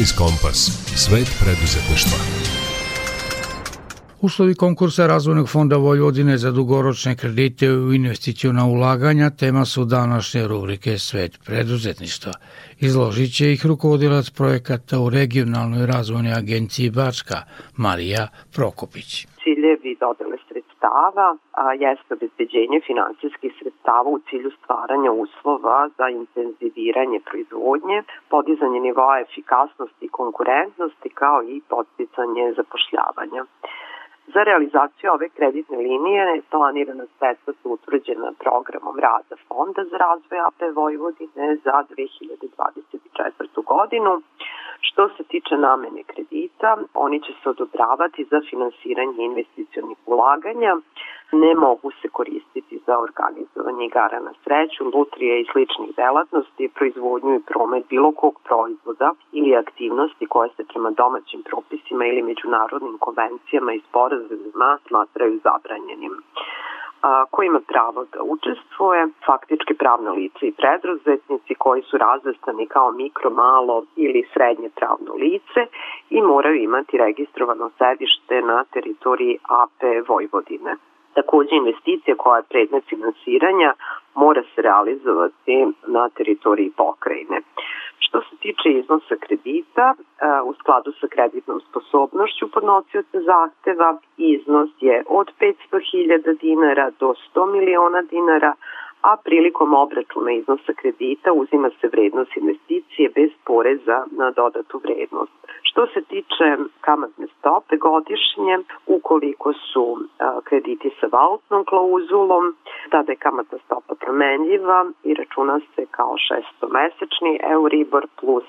Biznis 0.00 0.18
Kompas. 0.18 0.58
Svet 1.04 1.28
preduzetništva. 1.42 2.18
Uslovi 4.20 4.54
konkursa 4.54 5.06
Razvojnog 5.06 5.48
fonda 5.48 5.76
Vojvodine 5.76 6.38
za 6.38 6.50
dugoročne 6.50 7.16
kredite 7.16 7.72
u 7.72 7.92
investicijona 7.92 8.66
ulaganja 8.66 9.30
tema 9.30 9.64
su 9.64 9.84
današnje 9.84 10.48
rubrike 10.48 10.98
Svet 10.98 11.38
preduzetništva. 11.46 12.32
Izložit 12.78 13.36
će 13.36 13.52
ih 13.52 13.66
rukovodilac 13.66 14.30
projekata 14.30 15.00
u 15.00 15.10
regionalnoj 15.10 15.86
razvojnoj 15.86 16.32
agenciji 16.32 16.90
Bačka, 16.90 17.38
Marija 17.76 18.28
Prokopić. 18.54 19.26
ciljevi 19.44 19.96
dodele 20.00 20.36
sredstava 20.80 21.36
a, 21.52 21.72
jeste 21.72 22.14
obezbeđenje 22.14 22.80
finansijskih 22.86 23.52
sredstava 23.58 24.10
u 24.10 24.18
cilju 24.18 24.50
stvaranja 24.50 25.12
uslova 25.12 25.88
za 25.98 26.08
intenziviranje 26.08 27.20
proizvodnje, 27.30 28.02
podizanje 28.30 28.80
nivoa 28.80 29.20
efikasnosti 29.20 30.04
i 30.04 30.08
konkurentnosti 30.08 31.08
kao 31.08 31.42
i 31.42 31.60
podsticanje 31.68 32.52
zapošljavanja. 32.56 33.44
Za 34.26 34.42
realizaciju 34.42 35.10
ove 35.12 35.28
kreditne 35.28 35.76
linije 35.76 36.42
planirana 36.50 37.04
sredstva 37.18 37.52
su 37.62 37.70
utvrđena 37.72 38.32
programom 38.38 38.98
rada 38.98 39.36
Fonda 39.48 39.84
za 39.90 39.96
razvoj 39.96 40.38
AP 40.48 40.60
Vojvodine 40.74 41.56
za 41.64 41.84
2024. 41.88 43.64
godinu. 43.64 44.22
Što 44.80 45.08
se 45.08 45.22
tiče 45.24 45.56
namene 45.56 46.02
kredita, 46.02 46.76
oni 46.94 47.20
će 47.20 47.32
se 47.42 47.48
odobravati 47.48 48.26
za 48.30 48.40
finansiranje 48.50 49.24
investicionih 49.24 49.98
ulaganja, 50.06 50.76
ne 51.32 51.54
mogu 51.54 51.90
se 52.02 52.08
koristiti 52.08 52.80
za 52.86 52.98
organizovanje 52.98 53.84
igara 53.86 54.20
na 54.20 54.32
sreću, 54.44 54.90
lutrije 54.94 55.40
i 55.40 55.46
sličnih 55.52 55.90
delatnosti, 55.96 56.70
proizvodnju 56.74 57.34
i 57.34 57.46
promet 57.50 57.84
bilo 57.88 58.12
kog 58.12 58.34
proizvoda 58.44 59.10
ili 59.32 59.56
aktivnosti 59.56 60.26
koje 60.26 60.48
se 60.56 60.64
prema 60.64 60.90
domaćim 60.90 61.42
propisima 61.42 62.06
ili 62.06 62.22
međunarodnim 62.22 62.98
konvencijama 62.98 63.72
i 63.72 63.82
sporazumima 63.88 64.78
smatraju 64.88 65.40
zabranjenim 65.44 66.14
a, 67.02 67.24
ko 67.30 67.42
ima 67.42 67.60
pravo 67.68 68.04
da 68.12 68.22
učestvuje, 68.22 69.08
faktički 69.26 69.74
pravno 69.74 70.10
lice 70.12 70.46
i 70.46 70.52
preduzetnici 70.52 71.54
koji 71.54 71.82
su 71.82 71.98
razvrstani 71.98 72.66
kao 72.66 72.92
mikro, 72.92 73.30
malo 73.30 73.84
ili 73.96 74.28
srednje 74.32 74.70
pravno 74.76 75.14
lice 75.14 75.60
i 76.10 76.22
moraju 76.22 76.62
imati 76.62 76.98
registrovano 76.98 77.70
sedište 77.78 78.42
na 78.42 78.64
teritoriji 78.64 79.38
AP 79.48 80.08
Vojvodine. 80.08 80.76
Takođe, 81.14 81.54
investicija 81.56 82.16
koja 82.16 82.36
je 82.36 82.50
predmet 82.50 82.84
finansiranja 82.88 83.72
mora 84.14 84.42
se 84.54 84.62
realizovati 84.62 85.66
na 85.86 86.08
teritoriji 86.08 86.70
pokrajine. 86.76 87.40
Što 87.98 88.20
se 88.20 88.36
tiče 88.36 88.68
iznosa 88.70 89.14
kredita, 89.20 89.94
u 90.44 90.54
skladu 90.54 90.92
sa 91.00 91.06
kreditnom 91.06 91.60
sposobnošću 91.60 92.50
podnosioca 92.50 93.18
zahteva, 93.20 93.98
iznos 94.16 94.70
je 94.80 95.04
od 95.08 95.28
500.000 95.40 96.38
dinara 96.40 96.90
do 97.00 97.14
100 97.34 97.52
miliona 97.52 98.02
dinara, 98.02 98.52
a 99.02 99.16
prilikom 99.24 99.74
obračuna 99.74 100.32
iznosa 100.32 100.72
kredita 100.72 101.32
uzima 101.32 101.70
se 101.80 101.88
vrednost 101.88 102.36
investicije 102.36 103.08
bez 103.14 103.30
poreza 103.44 104.04
na 104.10 104.30
dodatu 104.30 104.80
vrednost. 104.84 105.32
Što 105.62 105.86
se 105.86 106.00
tiče 106.02 106.46
kamatne 106.80 107.26
stope 107.38 107.76
godišnje, 107.76 108.58
ukoliko 108.86 109.52
su 109.52 109.98
krediti 110.44 110.90
sa 111.00 111.06
valutnom 111.12 111.64
klauzulom, 111.64 112.44
tada 112.90 113.12
je 113.12 113.16
kamatna 113.16 113.58
stopa 113.64 113.94
promenljiva 113.94 114.90
i 115.04 115.14
računa 115.14 115.60
se 115.74 115.86
kao 115.90 116.14
šestomesečni 116.28 117.40
Euribor 117.42 118.06
plus 118.20 118.44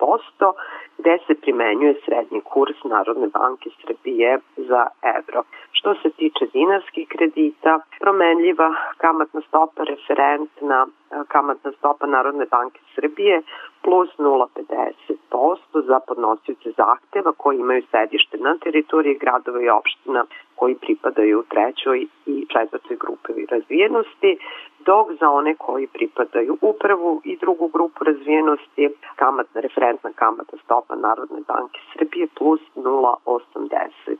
2%, 0.00 0.52
gde 0.98 1.18
se 1.26 1.34
primenjuje 1.34 1.94
srednji 2.04 2.40
kurs 2.40 2.76
Narodne 2.84 3.28
banke 3.38 3.70
Srbije 3.80 4.38
za 4.56 4.86
evro. 5.16 5.42
Što 5.72 5.94
se 5.94 6.10
tiče 6.10 6.46
dinarskih 6.52 7.08
kredita, 7.08 7.80
promenljiva 8.00 8.74
kamatna 8.96 9.40
stopa 9.48 9.82
referentna 9.84 10.86
kamatna 11.28 11.72
stopa 11.78 12.06
Narodne 12.06 12.46
banke 12.50 12.80
Srbije 12.94 13.42
plus 13.82 14.08
0,50% 14.18 15.86
za 15.86 16.00
podnosioce 16.08 16.70
zahteva 16.76 17.32
koji 17.32 17.56
imaju 17.58 17.82
sedište 17.90 18.38
na 18.38 18.56
teritoriji 18.64 19.18
gradova 19.18 19.60
i 19.62 19.68
opština 19.68 20.24
koji 20.54 20.74
pripadaju 20.74 21.44
trećoj 21.48 22.06
i 22.26 22.46
četvrtoj 22.52 22.96
grupe 22.96 23.32
razvijenosti, 23.50 24.38
dok 24.86 25.06
za 25.20 25.30
one 25.30 25.54
koji 25.54 25.86
pripadaju 25.86 26.58
u 26.60 26.72
prvu 26.82 27.20
i 27.24 27.36
drugu 27.36 27.68
grupu 27.68 28.04
razvijenosti 28.04 28.88
kamatna 29.16 29.60
referentna 29.60 30.10
kamatna 30.14 30.58
stopa 30.64 30.94
Narodne 30.94 31.40
banke 31.48 31.80
Srbije 31.92 32.26
plus 32.38 32.60
0,80%. 32.76 34.16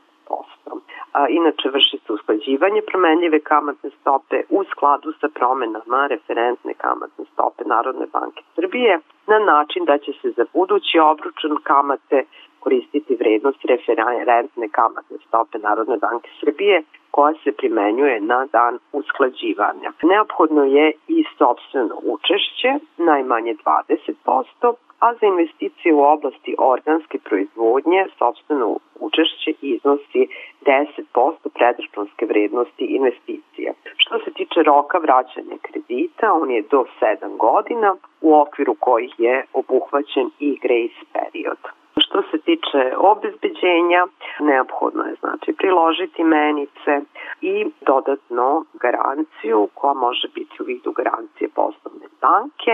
A, 1.13 1.27
inače 1.29 1.69
vrši 1.69 1.97
se 2.07 2.13
usklađivanje 2.13 2.81
promenljive 2.91 3.39
kamatne 3.39 3.89
stope 4.01 4.37
u 4.49 4.63
skladu 4.71 5.13
sa 5.19 5.27
promenama 5.39 6.07
referentne 6.07 6.73
kamatne 6.73 7.25
stope 7.33 7.63
Narodne 7.65 8.05
banke 8.13 8.41
Srbije 8.55 8.99
na 9.27 9.39
način 9.39 9.85
da 9.85 9.97
će 9.97 10.11
se 10.21 10.31
za 10.37 10.45
budući 10.53 10.99
obručan 10.99 11.55
kamate 11.63 12.23
koristiti 12.67 13.15
vrednost 13.15 13.61
referentne 13.65 14.67
kamatne 14.79 15.17
stope 15.27 15.57
Narodne 15.67 15.97
banke 15.97 16.29
Srbije 16.39 16.77
koja 17.11 17.33
se 17.43 17.51
primenjuje 17.51 18.15
na 18.21 18.39
dan 18.55 18.73
usklađivanja. 18.99 19.89
Neophodno 20.11 20.63
je 20.63 20.91
i 21.07 21.23
sobstveno 21.37 21.95
učešće, 22.13 22.71
najmanje 22.97 23.53
20%, 23.65 24.73
a 24.99 25.13
za 25.13 25.25
investicije 25.27 25.93
u 25.93 26.03
oblasti 26.15 26.55
organske 26.57 27.17
proizvodnje 27.27 28.05
sobstveno 28.19 28.77
učešće 28.99 29.51
iznosi 29.61 30.21
10% 30.61 31.49
predračunske 31.57 32.25
vrednosti 32.25 32.85
investicije. 32.97 33.73
Što 33.97 34.19
se 34.19 34.31
tiče 34.31 34.59
roka 34.63 34.97
vraćanja 34.97 35.57
kredita, 35.61 36.33
on 36.41 36.51
je 36.51 36.61
do 36.71 36.85
7 37.01 37.37
godina, 37.37 37.95
u 38.21 38.29
okviru 38.41 38.75
kojih 38.79 39.13
je 39.17 39.45
obuhvaćen 39.53 40.27
i 40.39 40.49
grace 40.63 41.01
period. 41.13 41.76
Što 42.07 42.21
se 42.31 42.37
tiče 42.37 42.81
obezbeđenja, 42.97 44.07
neophodno 44.39 45.03
je 45.03 45.15
znači 45.19 45.53
priložiti 45.53 46.23
menice 46.23 47.01
i 47.41 47.65
dodatno 47.81 48.65
garanciju 48.73 49.69
koja 49.73 49.93
može 49.93 50.27
biti 50.35 50.55
u 50.59 50.65
vidu 50.65 50.91
garancije 50.91 51.49
poslovne 51.55 52.07
banke 52.21 52.73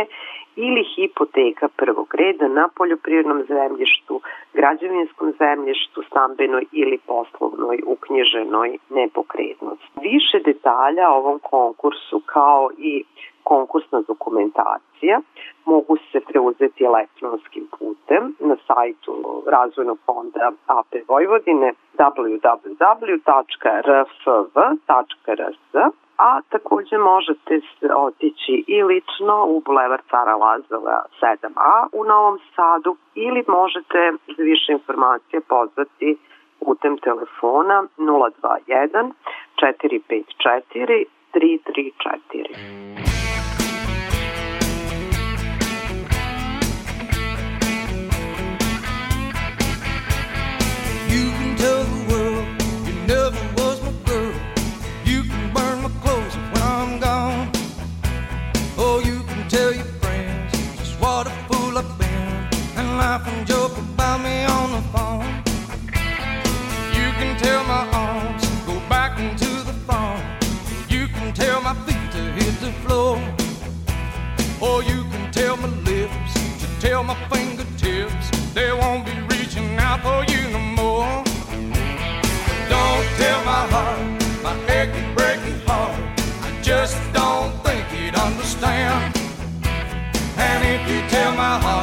ili 0.55 0.83
hipoteka 0.95 1.67
prvog 1.77 2.15
reda 2.15 2.47
na 2.47 2.69
poljoprivrednom 2.77 3.43
zemljištu, 3.47 4.21
građevinskom 4.53 5.33
zemljištu, 5.39 6.03
stambenoj 6.09 6.65
ili 6.71 6.97
poslovnoj 7.07 7.77
uknjiženoj 7.85 8.77
nepokretnosti. 8.89 9.87
Više 10.01 10.39
detalja 10.45 11.09
o 11.09 11.17
ovom 11.17 11.39
konkursu 11.39 12.21
kao 12.25 12.69
i 12.77 13.03
konkursna 13.43 14.01
dokumentacija 14.07 15.21
mogu 15.65 15.97
se 16.11 16.19
preuzeti 16.19 16.83
elektronskim 16.83 17.67
putem 17.79 18.35
na 18.39 18.55
sajtu 18.67 19.43
Razvojnog 19.47 19.99
fonda 20.05 20.51
AP 20.67 20.95
Vojvodine 21.07 21.73
www.rfv.rs 21.97 22.83
a 26.17 26.41
takođe 26.49 26.97
možete 26.97 27.61
otići 27.95 28.63
i 28.67 28.83
lično 28.83 29.45
u 29.45 29.61
Bulevar 29.65 30.01
Cara 30.11 30.35
Lazara 30.35 31.03
7a 31.21 31.87
u 31.93 32.03
Novom 32.03 32.39
Sadu 32.55 32.95
ili 33.15 33.43
možete 33.47 34.13
za 34.37 34.43
više 34.43 34.71
informacije 34.71 35.41
pozvati 35.41 36.17
putem 36.59 36.97
telefona 36.97 37.83
021 37.97 39.11
454 39.61 41.05
334. 41.33 43.12
Laugh 63.13 63.27
and 63.27 63.45
joke 63.45 63.77
about 63.77 64.21
me 64.21 64.43
on 64.45 64.71
the 64.71 64.81
phone. 64.93 65.29
You 66.97 67.07
can 67.19 67.37
tell 67.37 67.63
my 67.65 67.85
arms 68.05 68.43
go 68.65 68.75
back 68.89 69.19
into 69.19 69.51
the 69.69 69.75
phone. 69.87 70.21
You 70.89 71.07
can 71.07 71.31
tell 71.31 71.61
my 71.61 71.75
feet 71.85 72.07
to 72.15 72.21
hit 72.37 72.55
the 72.59 72.71
floor. 72.83 73.17
Or 74.65 74.81
you 74.81 75.03
can 75.11 75.31
tell 75.31 75.55
my 75.57 75.71
lips 75.91 76.33
to 76.61 76.67
tell 76.85 77.03
my 77.03 77.17
fingertips 77.29 78.25
they 78.55 78.71
won't 78.81 79.05
be 79.05 79.15
reaching 79.33 79.77
out 79.77 79.99
for 80.05 80.19
you 80.31 80.41
no 80.55 80.61
more. 80.81 81.13
Don't 82.73 83.07
tell 83.21 83.39
my 83.53 83.63
heart, 83.73 84.01
my 84.45 84.55
achy, 84.79 85.03
breaking 85.13 85.59
heart. 85.67 86.01
I 86.47 86.49
just 86.63 86.97
don't 87.13 87.53
think 87.65 87.85
he'd 87.93 88.15
understand. 88.15 89.15
And 90.47 90.59
if 90.73 90.81
you 90.89 90.99
tell 91.09 91.31
my 91.35 91.59
heart. 91.59 91.82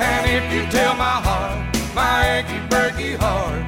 And 0.00 0.26
if 0.26 0.52
you 0.52 0.70
tell 0.70 0.94
my 0.94 1.04
heart, 1.26 1.76
my 1.94 2.38
achy, 2.38 2.58
breaky 2.68 3.16
heart, 3.16 3.61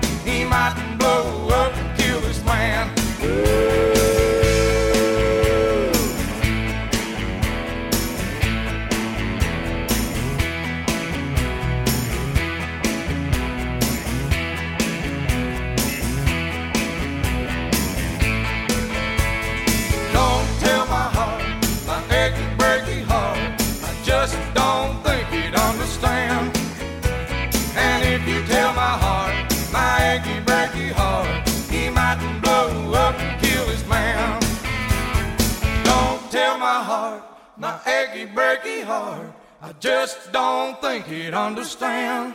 achy, 38.14 38.26
breaky 38.26 38.84
heart. 38.84 39.32
I 39.60 39.72
just 39.80 40.32
don't 40.32 40.80
think 40.80 41.06
he'd 41.06 41.34
understand. 41.34 42.34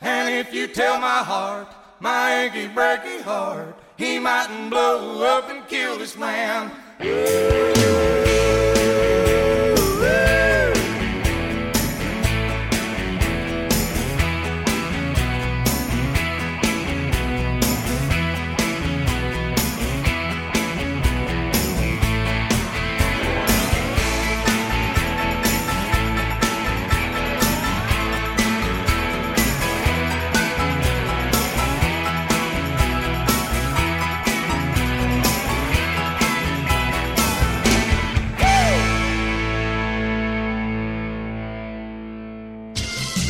And 0.00 0.34
if 0.34 0.54
you 0.54 0.66
tell 0.68 1.00
my 1.00 1.18
heart, 1.18 1.68
my 2.00 2.44
achy, 2.44 2.68
breaky 2.68 3.20
heart, 3.22 3.76
he 3.96 4.18
mightn't 4.18 4.70
blow 4.70 5.24
up 5.24 5.50
and 5.50 5.66
kill 5.68 5.98
this 5.98 6.16
man. 6.16 6.70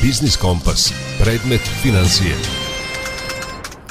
Biznis 0.09 0.37
Kompas. 0.37 0.93
Predmet 1.21 1.61
financije. 1.83 2.35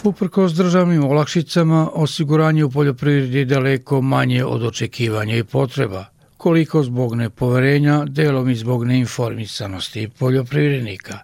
Uprkos 0.04 0.54
državnim 0.54 1.04
olakšicama, 1.04 1.90
osiguranje 1.94 2.64
u 2.64 2.72
poljoprivredi 2.72 3.38
je 3.38 3.46
daleko 3.46 4.02
manje 4.02 4.46
od 4.46 4.64
očekivanja 4.64 5.36
i 5.36 5.44
potreba, 5.44 6.06
koliko 6.38 6.84
zbog 6.84 7.16
nepoverenja, 7.16 8.06
delom 8.08 8.50
i 8.50 8.56
zbog 8.56 8.86
neinformisanosti 8.86 10.10
poljoprivrednika. 10.20 11.20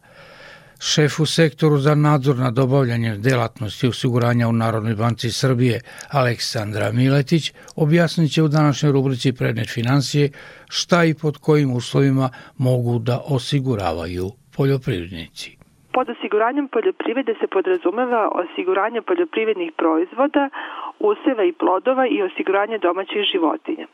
Šef 0.80 1.20
u 1.20 1.26
sektoru 1.26 1.78
za 1.78 1.96
nadzor 1.96 2.38
nad 2.38 2.60
obavljanjem 2.60 3.22
delatnosti 3.22 3.88
osiguranja 3.88 4.48
u 4.48 4.54
Narodnoj 4.54 4.96
banci 4.96 5.32
Srbije, 5.32 5.82
Aleksandra 6.10 6.92
Miletić, 6.92 7.52
objasnit 7.76 8.32
će 8.32 8.44
u 8.44 8.48
današnjoj 8.48 8.92
rubrici 8.92 9.32
Predmet 9.32 9.70
financije 9.70 10.32
šta 10.70 11.04
i 11.04 11.14
pod 11.14 11.38
kojim 11.38 11.74
uslovima 11.74 12.30
mogu 12.58 13.00
da 13.00 13.22
osiguravaju 13.26 14.32
poljoprivrednici. 14.58 15.58
Pod 15.94 16.10
osiguranjem 16.10 16.68
poljoprivrede 16.68 17.34
se 17.40 17.48
podrazumeva 17.48 18.30
osiguranje 18.44 19.02
poljoprivrednih 19.02 19.72
proizvoda, 19.78 20.50
useva 21.00 21.44
i 21.44 21.52
plodova 21.52 22.08
i 22.08 22.22
osiguranje 22.22 22.78
domaćih 22.78 23.22
životinja. 23.32 23.88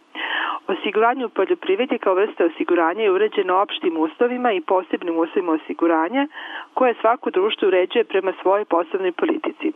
Osiguranje 0.67 1.25
u 1.25 1.29
poljoprivredi 1.29 1.97
kao 1.97 2.13
vrsta 2.13 2.45
osiguranja 2.45 3.01
je 3.03 3.11
uređeno 3.11 3.61
opštim 3.61 3.97
uslovima 3.97 4.51
i 4.51 4.61
posebnim 4.61 5.17
uslovima 5.17 5.51
osiguranja 5.51 6.27
koje 6.73 6.95
svako 7.01 7.29
društvo 7.29 7.67
uređuje 7.67 8.03
prema 8.03 8.33
svojoj 8.41 8.65
poslovnoj 8.65 9.11
politici. 9.11 9.71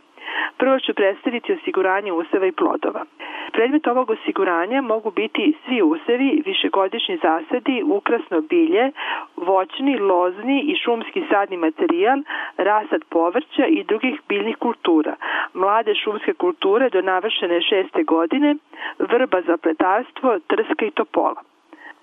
Prvo 0.56 0.78
ću 0.80 0.94
predstaviti 0.94 1.52
osiguranje 1.52 2.12
useva 2.12 2.46
i 2.46 2.52
plodova. 2.52 3.04
Predmet 3.52 3.86
ovog 3.86 4.10
osiguranja 4.10 4.80
mogu 4.80 5.10
biti 5.10 5.54
svi 5.64 5.82
usevi, 5.82 6.42
višegodišnji 6.46 7.18
zasadi, 7.22 7.82
ukrasno 7.86 8.40
bilje, 8.40 8.90
voćni, 9.36 9.98
lozni 9.98 10.60
i 10.60 10.76
šumski 10.76 11.24
sadni 11.30 11.56
materijal, 11.56 12.18
rasad 12.56 13.00
povrća 13.08 13.66
i 13.66 13.84
drugih 13.84 14.20
biljnih 14.28 14.56
kultura, 14.56 15.14
mlade 15.54 15.94
šumske 15.94 16.32
kulture 16.32 16.88
do 16.90 17.02
navršene 17.02 17.60
šeste 17.62 18.02
godine, 18.02 18.54
vrba 18.98 19.40
za 19.46 19.56
pletarstvo, 19.56 20.38
trska 20.46 20.84
i 20.86 20.90
topola. 20.90 21.42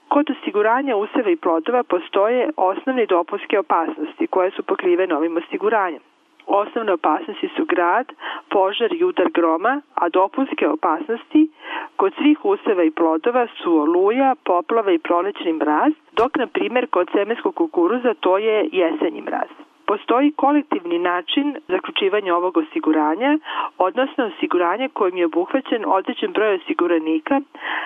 Kod 0.07 0.29
osiguranja 0.29 0.95
useva 0.95 1.29
i 1.29 1.35
plodova 1.35 1.83
postoje 1.83 2.49
osnovne 2.57 3.05
dopunske 3.05 3.59
opasnosti 3.59 4.27
koje 4.27 4.51
su 4.51 4.63
pokrivene 4.63 5.15
ovim 5.15 5.37
osiguranjem. 5.37 6.01
Osnovne 6.47 6.93
opasnosti 6.93 7.49
su 7.55 7.65
grad, 7.65 8.07
požar 8.49 8.93
i 8.93 9.03
udar 9.03 9.29
groma, 9.29 9.81
a 9.95 10.09
dopunske 10.09 10.67
opasnosti 10.67 11.49
kod 11.95 12.13
svih 12.13 12.45
useva 12.45 12.83
i 12.83 12.91
plodova 12.91 13.47
su 13.63 13.77
oluja, 13.77 14.35
poplava 14.43 14.91
i 14.91 14.99
prolećni 14.99 15.53
mraz, 15.53 15.93
dok 16.11 16.37
na 16.37 16.47
primjer 16.47 16.87
kod 16.87 17.09
semenskog 17.11 17.55
kukuruza 17.55 18.13
to 18.13 18.37
je 18.37 18.69
jesenji 18.71 19.21
mraz. 19.21 19.49
Postoji 19.85 20.31
kolektivni 20.31 20.99
način 20.99 21.55
zaključivanja 21.67 22.35
ovog 22.35 22.57
osiguranja, 22.57 23.37
odnosno 23.77 24.25
osiguranje 24.25 24.89
kojim 24.89 25.17
je 25.17 25.25
obuhvaćen 25.25 25.83
određen 25.87 26.31
broj 26.31 26.55
osiguranika 26.55 27.41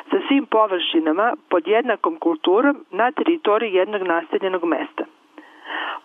sa 0.09 0.17
svim 0.27 0.45
površinama 0.45 1.33
pod 1.49 1.67
jednakom 1.67 2.15
kulturom 2.15 2.85
na 2.91 3.11
teritoriji 3.11 3.73
jednog 3.73 4.01
naseljenog 4.01 4.63
mesta. 4.63 5.03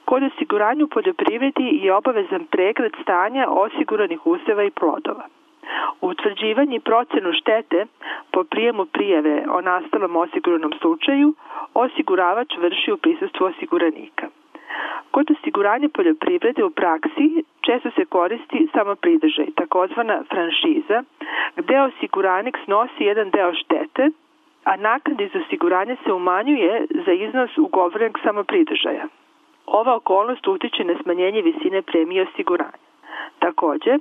Kod 0.04 0.22
osiguranja 0.22 0.84
u 0.84 0.88
poljoprivredi 0.88 1.68
je 1.82 1.94
obavezan 1.94 2.44
pregled 2.46 2.92
stanja 3.02 3.46
osiguranih 3.48 4.26
useva 4.26 4.64
i 4.64 4.70
plodova. 4.70 5.24
Utvrđivanje 6.00 6.76
i 6.76 6.80
procenu 6.80 7.32
štete 7.32 7.86
po 8.32 8.44
prijemu 8.44 8.86
prijave 8.86 9.44
o 9.50 9.60
nastalom 9.60 10.16
osiguranom 10.16 10.72
slučaju 10.80 11.34
osiguravač 11.74 12.56
vrši 12.58 12.92
u 12.92 12.96
prisustvu 12.96 13.46
osiguranika. 13.46 14.28
Kod 15.10 15.30
osiguranja 15.30 15.88
poljoprivrede 15.88 16.64
u 16.64 16.70
praksi 16.70 17.44
često 17.60 17.90
se 17.90 18.04
koristi 18.04 18.68
samo 18.72 18.94
pridržaj, 18.94 19.46
takozvana 19.56 20.22
franšiza, 20.30 21.02
gde 21.56 21.80
osiguranik 21.80 22.58
snosi 22.64 23.04
jedan 23.04 23.30
deo 23.30 23.52
štete, 23.54 24.10
a 24.64 24.76
naknad 24.76 25.20
iz 25.20 25.30
osiguranja 25.44 25.96
se 26.04 26.12
umanjuje 26.12 26.86
za 27.06 27.12
iznos 27.12 27.58
ugovorenog 27.58 28.18
samopridržaja. 28.24 29.06
Ova 29.72 29.94
okolnost 29.96 30.46
utiče 30.46 30.84
na 30.84 30.94
smanjenje 31.02 31.42
visine 31.42 31.82
premije 31.82 32.22
osiguranja. 32.22 32.78
Takođe, 33.38 33.98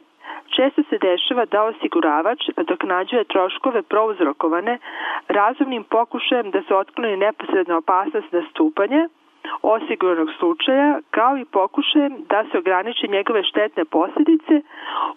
često 0.55 0.83
se 0.89 0.97
dešava 0.97 1.45
da 1.45 1.63
osiguravač 1.63 2.39
nadoknađuje 2.57 3.23
troškove 3.23 3.81
prouzrokovane 3.81 4.77
razumnim 5.27 5.83
pokušajem 5.83 6.51
da 6.51 6.61
se 6.61 6.75
otkloni 6.75 7.17
neposredna 7.17 7.77
opasnost 7.77 8.31
nastupanja, 8.31 9.09
osiguranog 9.61 10.29
slučaja, 10.39 10.99
kao 11.11 11.37
i 11.37 11.45
pokušajem 11.45 12.13
da 12.29 12.45
se 12.51 12.57
ograniče 12.57 13.07
njegove 13.07 13.43
štetne 13.43 13.85
posljedice 13.85 14.61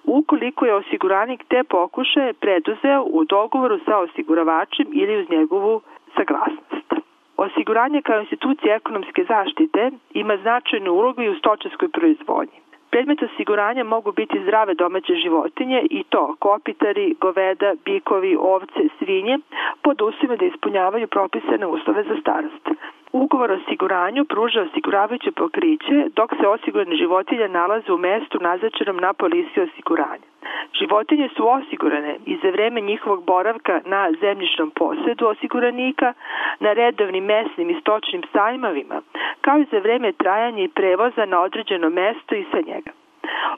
ukoliko 0.04 0.66
je 0.66 0.74
osiguranik 0.74 1.44
te 1.48 1.64
pokušaje 1.64 2.32
preduzeo 2.32 3.02
u 3.02 3.24
dogovoru 3.24 3.78
sa 3.84 3.98
osiguravačem 3.98 4.86
ili 4.92 5.20
uz 5.20 5.30
njegovu 5.30 5.80
saglasnost. 6.16 7.11
Osiguranje 7.46 8.02
kao 8.02 8.20
institucija 8.20 8.74
ekonomske 8.74 9.24
zaštite 9.28 9.90
ima 10.14 10.36
značajnu 10.36 10.92
ulogu 10.92 11.22
i 11.22 11.28
u 11.28 11.38
stočarskoj 11.38 11.88
proizvodnji. 11.88 12.58
Predmet 12.90 13.22
osiguranja 13.22 13.84
mogu 13.84 14.12
biti 14.12 14.42
zdrave 14.42 14.74
domaće 14.74 15.14
životinje 15.14 15.80
i 15.90 16.04
to 16.04 16.36
kopitari, 16.38 17.14
goveda, 17.20 17.74
bikovi, 17.84 18.36
ovce, 18.40 18.82
svinje, 18.98 19.38
pod 19.82 20.02
uslovima 20.02 20.36
da 20.36 20.44
ispunjavaju 20.44 21.06
propisane 21.06 21.66
uslove 21.66 22.02
za 22.02 22.16
starost. 22.20 22.68
Ugovor 23.12 23.50
o 23.50 23.54
osiguranju 23.54 24.24
pruža 24.24 24.60
osiguravajuće 24.62 25.30
pokriće 25.32 25.96
dok 26.16 26.30
se 26.40 26.46
osigurane 26.46 26.96
životinje 26.96 27.48
nalaze 27.48 27.92
u 27.92 27.98
mestu 27.98 28.38
naznačenom 28.40 28.96
na 28.96 29.12
polisi 29.12 29.60
osiguranja. 29.60 30.31
Životinje 30.78 31.28
su 31.36 31.48
osigurane 31.48 32.16
i 32.26 32.38
za 32.42 32.50
vreme 32.50 32.80
njihovog 32.80 33.24
boravka 33.24 33.80
na 33.84 34.12
zemljišnom 34.20 34.70
posedu 34.70 35.26
osiguranika, 35.26 36.12
na 36.60 36.72
redovnim 36.72 37.24
mesnim 37.24 37.70
i 37.70 37.80
stočnim 37.80 38.22
sajmovima, 38.32 39.02
kao 39.40 39.58
i 39.58 39.66
za 39.70 39.78
vreme 39.78 40.12
trajanja 40.12 40.62
i 40.62 40.68
prevoza 40.68 41.24
na 41.26 41.40
određeno 41.40 41.90
mesto 41.90 42.34
i 42.34 42.44
sa 42.50 42.60
njega. 42.66 42.90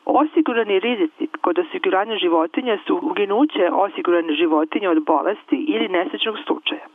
Osigurani 0.05 0.81
rizici 0.81 1.29
kod 1.41 1.59
osiguranja 1.59 2.17
životinja 2.17 2.79
su 2.87 3.01
uginuće 3.03 3.71
osigurane 3.73 4.33
životinje 4.35 4.89
od 4.89 5.05
bolesti 5.05 5.57
ili 5.69 5.89
nesrećnog 5.89 6.37
slučaja. 6.47 6.87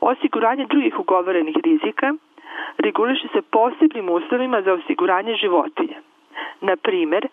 Osiguranje 0.00 0.66
drugih 0.66 1.00
ugovorenih 1.00 1.56
rizika 1.64 2.14
reguliše 2.78 3.28
se 3.32 3.42
posebnim 3.42 4.08
uslovima 4.08 4.62
za 4.62 4.72
osiguranje 4.72 5.34
životinja. 5.34 5.98
Na 6.60 6.76
primer, 6.76 7.28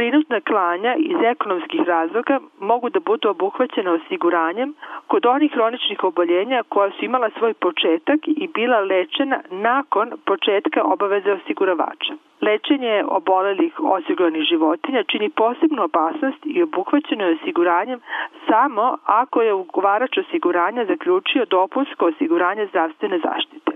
prinutna 0.00 0.40
klanja 0.40 0.92
iz 0.98 1.16
ekonomskih 1.32 1.80
razloga 1.86 2.40
mogu 2.60 2.90
da 2.90 3.00
budu 3.00 3.28
obuhvaćena 3.28 3.92
osiguranjem 3.92 4.74
kod 5.06 5.26
onih 5.26 5.52
hroničnih 5.52 6.04
oboljenja 6.04 6.62
koja 6.68 6.90
su 6.90 7.04
imala 7.04 7.30
svoj 7.38 7.54
početak 7.54 8.20
i 8.26 8.48
bila 8.54 8.80
lečena 8.80 9.38
nakon 9.50 10.12
početka 10.24 10.82
obaveze 10.84 11.32
osiguravača. 11.32 12.12
Lečenje 12.40 13.04
obolelih 13.08 13.72
osiguranih 13.80 14.42
životinja 14.42 15.02
čini 15.02 15.28
posebnu 15.30 15.82
opasnost 15.82 16.40
i 16.44 16.62
obuhvaćeno 16.62 17.24
je 17.24 17.36
osiguranjem 17.42 18.00
samo 18.48 18.96
ako 19.04 19.42
je 19.42 19.54
ugovarač 19.54 20.18
osiguranja 20.18 20.84
zaključio 20.84 21.44
dopunsko 21.44 22.06
osiguranje 22.06 22.66
zdravstvene 22.66 23.18
zaštite. 23.18 23.70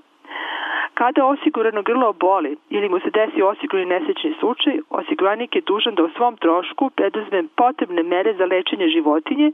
Kada 0.95 1.25
osigurano 1.25 1.83
grlo 1.83 2.13
boli 2.13 2.57
ili 2.71 2.89
mu 2.89 2.99
se 3.01 3.11
desi 3.11 3.43
osigurani 3.43 3.89
nesrećni 3.89 4.35
slučaj, 4.41 4.79
osiguranik 4.91 5.57
je 5.57 5.63
dužan 5.67 5.95
da 5.95 6.05
u 6.05 6.11
svom 6.17 6.37
trošku 6.37 6.91
preduzme 6.91 7.43
potrebne 7.57 8.03
mere 8.03 8.35
za 8.35 8.45
lečenje 8.45 8.89
životinje 8.89 9.53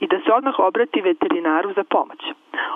i 0.00 0.06
da 0.06 0.18
se 0.18 0.32
odmah 0.32 0.58
obrati 0.58 1.00
veterinaru 1.00 1.72
za 1.72 1.84
pomoć. 1.84 2.20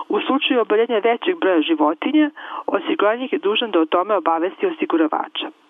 U 0.08 0.20
slučaju 0.20 0.60
oboljenja 0.60 0.98
većeg 0.98 1.38
broja 1.40 1.60
životinja, 1.60 2.30
osiguranik 2.66 3.32
je 3.32 3.38
dužan 3.38 3.70
da 3.70 3.80
o 3.80 3.86
tome 3.86 4.14
obavesti 4.14 4.66
osiguravača. 4.66 5.63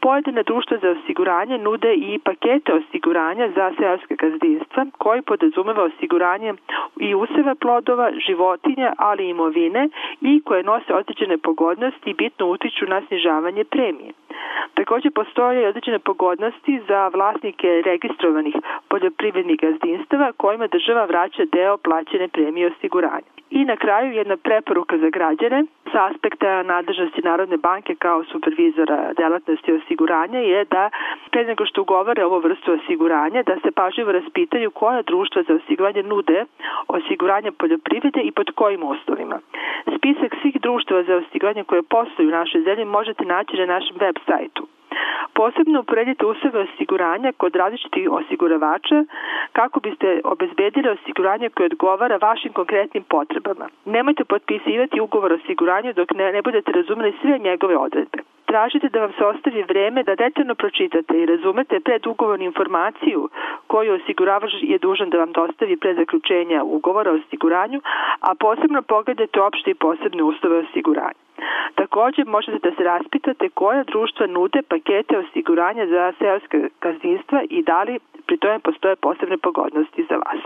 Pojedine 0.00 0.42
društva 0.42 0.76
za 0.82 0.90
osiguranje 0.90 1.58
nude 1.58 1.94
i 1.94 2.18
pakete 2.18 2.74
osiguranja 2.74 3.48
za 3.56 3.72
seoske 3.78 4.14
gazdinstva 4.14 4.86
koji 4.98 5.22
podrazumeva 5.22 5.82
osiguranje 5.82 6.54
i 7.00 7.14
useva 7.14 7.54
plodova, 7.54 8.10
životinja, 8.26 8.92
ali 8.98 9.26
i 9.26 9.28
imovine 9.28 9.88
i 10.20 10.42
koje 10.44 10.62
nose 10.62 10.94
određene 10.94 11.38
pogodnosti 11.38 12.10
i 12.10 12.14
bitno 12.14 12.46
utiču 12.46 12.86
na 12.86 13.02
snižavanje 13.08 13.64
premije. 13.64 14.12
Takođe 14.74 15.10
postoje 15.10 15.68
određene 15.68 15.98
pogodnosti 15.98 16.80
za 16.88 17.08
vlasnike 17.08 17.82
registrovanih 17.84 18.54
poljoprivrednih 18.88 19.58
gazdinstava 19.60 20.32
kojima 20.36 20.66
država 20.66 21.04
vraća 21.04 21.44
deo 21.52 21.76
plaćene 21.76 22.28
premije 22.28 22.66
osiguranja. 22.66 23.30
I 23.50 23.64
na 23.64 23.76
kraju 23.76 24.12
jedna 24.12 24.36
preporuka 24.36 24.98
za 24.98 25.10
građane 25.10 25.64
sa 25.92 26.06
aspekta 26.10 26.62
nadležnosti 26.62 27.22
Narodne 27.22 27.56
banke 27.56 27.94
kao 27.94 28.24
supervizora 28.24 29.12
delatnosti 29.16 29.72
osiguranja 29.72 30.38
je 30.38 30.64
da 30.64 30.90
pre 31.30 31.44
nego 31.44 31.66
što 31.66 31.82
ugovore 31.82 32.24
ovo 32.24 32.38
vrstu 32.38 32.72
osiguranja 32.72 33.42
da 33.42 33.56
se 33.62 33.70
pažljivo 33.70 34.12
raspitaju 34.12 34.70
koja 34.70 35.02
društva 35.02 35.42
za 35.42 35.54
osiguranje 35.54 36.02
nude 36.02 36.44
osiguranje 36.88 37.52
poljoprivrede 37.52 38.20
i 38.20 38.32
pod 38.32 38.50
kojim 38.54 38.82
uslovima. 38.82 39.40
Spisak 39.96 40.32
svih 40.42 40.56
društava 40.60 41.02
za 41.02 41.16
osiguranje 41.16 41.64
koje 41.64 41.82
postoju 41.82 42.28
u 42.28 42.38
našoj 42.40 42.60
zemlji 42.62 42.84
možete 42.84 43.24
naći 43.24 43.56
na 43.56 43.66
našem 43.66 43.96
web 44.00 44.16
sajtu. 44.26 44.66
Posebno 45.34 45.80
uporedite 45.80 46.26
uslove 46.26 46.60
osiguranja 46.60 47.32
kod 47.36 47.56
različitih 47.56 48.10
osiguravača 48.10 49.04
kako 49.52 49.80
biste 49.80 50.20
obezbedili 50.24 50.88
osiguranje 50.88 51.48
koje 51.48 51.66
odgovara 51.66 52.16
vašim 52.16 52.52
konkretnim 52.52 53.02
potrebama. 53.02 53.68
Nemojte 53.84 54.24
potpisivati 54.24 55.00
ugovor 55.00 55.32
o 55.32 55.34
osiguranju 55.34 55.92
dok 55.92 56.10
ne, 56.10 56.32
ne 56.32 56.42
budete 56.42 56.72
razumeli 56.72 57.18
sve 57.20 57.38
njegove 57.38 57.76
odredbe. 57.76 58.18
Tražite 58.52 58.88
da 58.88 59.00
vam 59.00 59.12
se 59.18 59.24
ostavi 59.24 59.62
vreme 59.62 60.02
da 60.02 60.14
detaljno 60.14 60.54
pročitate 60.54 61.14
i 61.18 61.26
razumete 61.26 61.80
predugovornu 61.80 62.44
informaciju 62.44 63.28
koju 63.66 63.94
osiguravač 63.94 64.50
je 64.72 64.78
dužan 64.78 65.10
da 65.10 65.18
vam 65.18 65.32
dostavi 65.32 65.76
pre 65.76 65.94
zaključenja 65.94 66.62
ugovora 66.62 67.10
o 67.10 67.14
osiguranju, 67.14 67.80
a 68.20 68.34
posebno 68.34 68.82
pogledajte 68.82 69.40
opšte 69.40 69.70
i 69.70 69.74
posebne 69.74 70.22
uslove 70.22 70.56
osiguranja. 70.58 71.20
Takođe 71.74 72.24
možete 72.24 72.58
da 72.66 72.76
se 72.76 72.82
raspitate 72.84 73.48
koja 73.48 73.84
društva 73.84 74.26
nude 74.26 74.62
pakete 74.62 75.18
osiguranja 75.18 75.86
za 75.86 76.12
seoske 76.18 76.58
gazdinstva 76.80 77.42
i 77.50 77.62
da 77.62 77.82
li 77.82 77.98
pri 78.26 78.36
tome 78.36 78.58
postoje 78.58 78.96
posebne 78.96 79.36
pogodnosti 79.38 80.06
za 80.10 80.16
vas. 80.16 80.42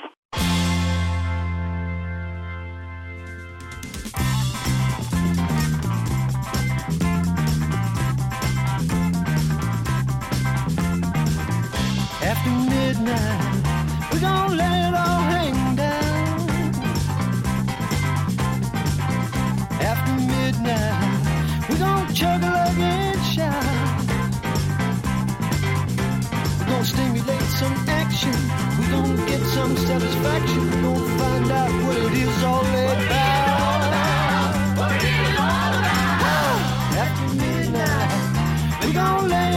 After 12.29 12.51
midnight, 12.51 14.11
we're 14.11 14.21
gonna 14.21 14.55
let 14.57 14.89
it 14.89 14.95
all 15.03 15.23
hang 15.33 15.77
down. 15.77 16.51
After 19.91 20.15
midnight, 20.35 21.69
we're 21.69 21.79
gonna 21.79 22.13
chug 22.13 22.43
a 22.43 22.51
lug 22.59 22.79
and 22.79 23.21
shout. 23.33 23.65
We're 26.59 26.67
gonna 26.67 26.85
stimulate 26.85 27.49
some 27.61 27.77
action. 28.03 28.37
We're 28.77 28.91
gonna 28.91 29.27
get 29.31 29.43
some 29.57 29.77
satisfaction. 29.77 30.63
We're 30.71 30.83
gonna 30.83 31.19
find 31.21 31.53
out 31.53 31.71
what 31.85 31.97
it 31.97 32.13
is 32.13 32.43
all 32.43 32.67
about. 32.67 33.37
What 34.79 34.91
it 34.97 35.05
is 35.05 35.37
all 35.39 35.73
about? 35.79 36.59
After 37.03 37.29
midnight, 37.37 38.11
we're 38.83 38.93
gonna 38.95 39.29
let 39.29 39.56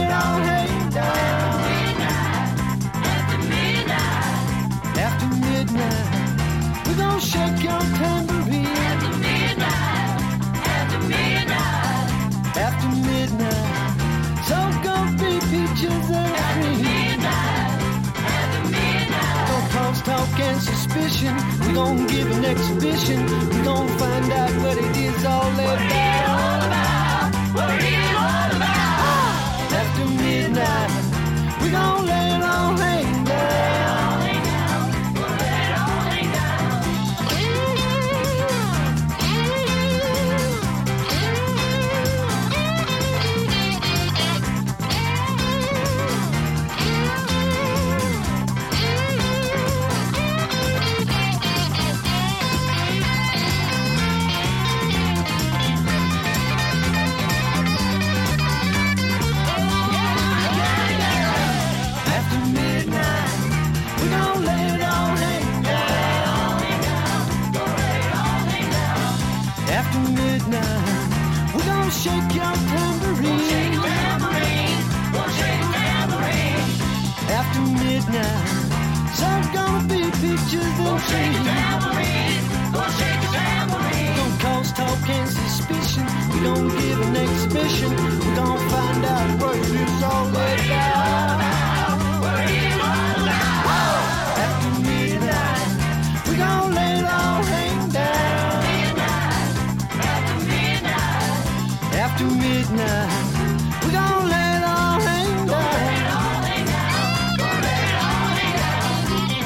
After 102.20 102.36
midnight, 102.36 103.82
we're 103.82 103.92
let 104.28 104.58
it 104.58 104.64
all 104.64 105.00
hang. 105.00 105.48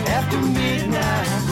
After 0.09 0.41
midnight, 0.41 1.44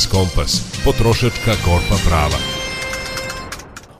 Biznis 0.00 0.12
Kompas, 0.16 0.52
potrošačka 0.84 1.52
korpa 1.66 1.96
prava. 2.08 2.38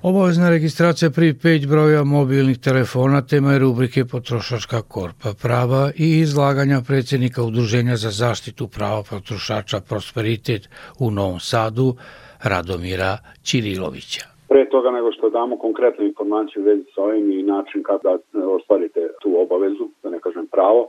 Obavezna 0.02 0.48
registracija 0.50 1.10
prepaid 1.10 1.62
broja 1.72 2.04
mobilnih 2.04 2.58
telefona 2.68 3.20
tema 3.30 3.52
je 3.52 3.58
rubrike 3.58 4.04
Potrošačka 4.12 4.80
korpa 4.94 5.30
prava 5.42 5.82
i 6.04 6.06
izlaganja 6.24 6.78
predsjednika 6.88 7.42
Udruženja 7.42 7.96
za 8.04 8.10
zaštitu 8.22 8.64
prava 8.76 9.02
potrošača 9.10 9.78
Prosperitet 9.88 10.62
u 11.04 11.10
Novom 11.10 11.40
Sadu, 11.50 11.88
Radomira 12.50 13.12
Ćirilovića. 13.46 14.24
Pre 14.48 14.68
toga 14.74 14.90
nego 14.90 15.12
što 15.12 15.30
damo 15.30 15.58
konkretnu 15.58 16.04
informaciju 16.10 16.62
u 16.62 16.66
vezi 16.66 16.84
sa 16.94 17.00
ovim 17.02 17.26
i 17.32 17.42
način 17.42 17.82
kada 17.82 18.10
ostvarite 18.58 19.00
tu 19.22 19.30
obavezu, 19.44 19.86
da 20.02 20.10
ne 20.10 20.20
kažem 20.24 20.46
pravo, 20.46 20.82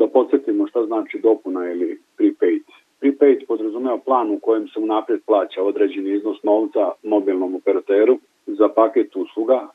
da 0.00 0.06
podsjetimo 0.16 0.68
šta 0.68 0.80
znači 0.86 1.20
dopuna 1.22 1.60
ili 1.72 1.88
prepaid. 2.16 2.64
Prepaid 3.04 3.46
podrazumeva 3.46 3.98
plan 3.98 4.30
u 4.30 4.38
kojem 4.38 4.68
se 4.68 4.80
unapred 4.80 5.20
plaća 5.26 5.62
određeni 5.62 6.10
iznos 6.10 6.42
novca 6.42 6.92
mobilnom 7.02 7.54
operateru 7.54 8.18
za 8.46 8.68
paket 8.68 9.16
usluga. 9.16 9.68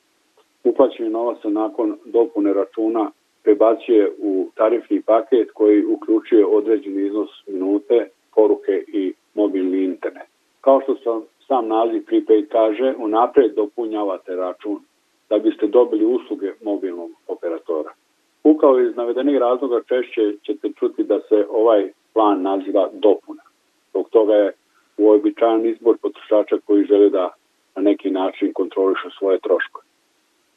Uplaćeni 0.64 1.10
novac 1.10 1.42
se 1.42 1.50
nakon 1.50 1.98
dopune 2.06 2.54
računa 2.54 3.12
prebacuje 3.44 4.12
u 4.20 4.48
tarifni 4.56 5.02
paket 5.02 5.52
koji 5.54 5.86
uključuje 5.86 6.46
određeni 6.46 7.06
iznos 7.06 7.30
minute, 7.48 8.10
poruke 8.36 8.84
i 8.88 9.14
mobilni 9.34 9.84
internet. 9.84 10.28
Kao 10.62 10.82
što 10.82 10.96
sam 10.96 11.24
sam 11.48 11.68
naziv 11.68 12.06
prepaid 12.06 12.48
kaže, 12.48 12.96
unapred 12.98 13.54
dopunjavate 13.56 14.36
račun 14.36 14.80
da 15.30 15.40
biste 15.40 15.68
dobili 15.68 16.06
usluge 16.06 16.54
mobilnog 16.64 17.12
operatora. 17.28 17.92
Upravo 18.44 18.80
iz 18.80 18.96
navedenih 18.96 19.38
razloga 19.38 19.82
češće 19.88 20.34
ćete 20.46 20.70
čuti 20.80 21.04
da 21.04 21.20
se 21.20 21.46
ovaj 21.50 21.92
plan 22.14 22.42
naziva 22.42 22.90
dopuna. 22.94 23.42
Zbog 23.90 24.10
toga 24.10 24.34
je 24.34 24.52
uobičajan 24.98 25.66
izbor 25.66 25.98
potrošača 26.02 26.58
koji 26.66 26.86
žele 26.86 27.10
da 27.10 27.34
na 27.76 27.82
neki 27.82 28.10
način 28.12 28.54
kontrolišu 28.54 29.10
svoje 29.18 29.40
troškove. 29.40 29.86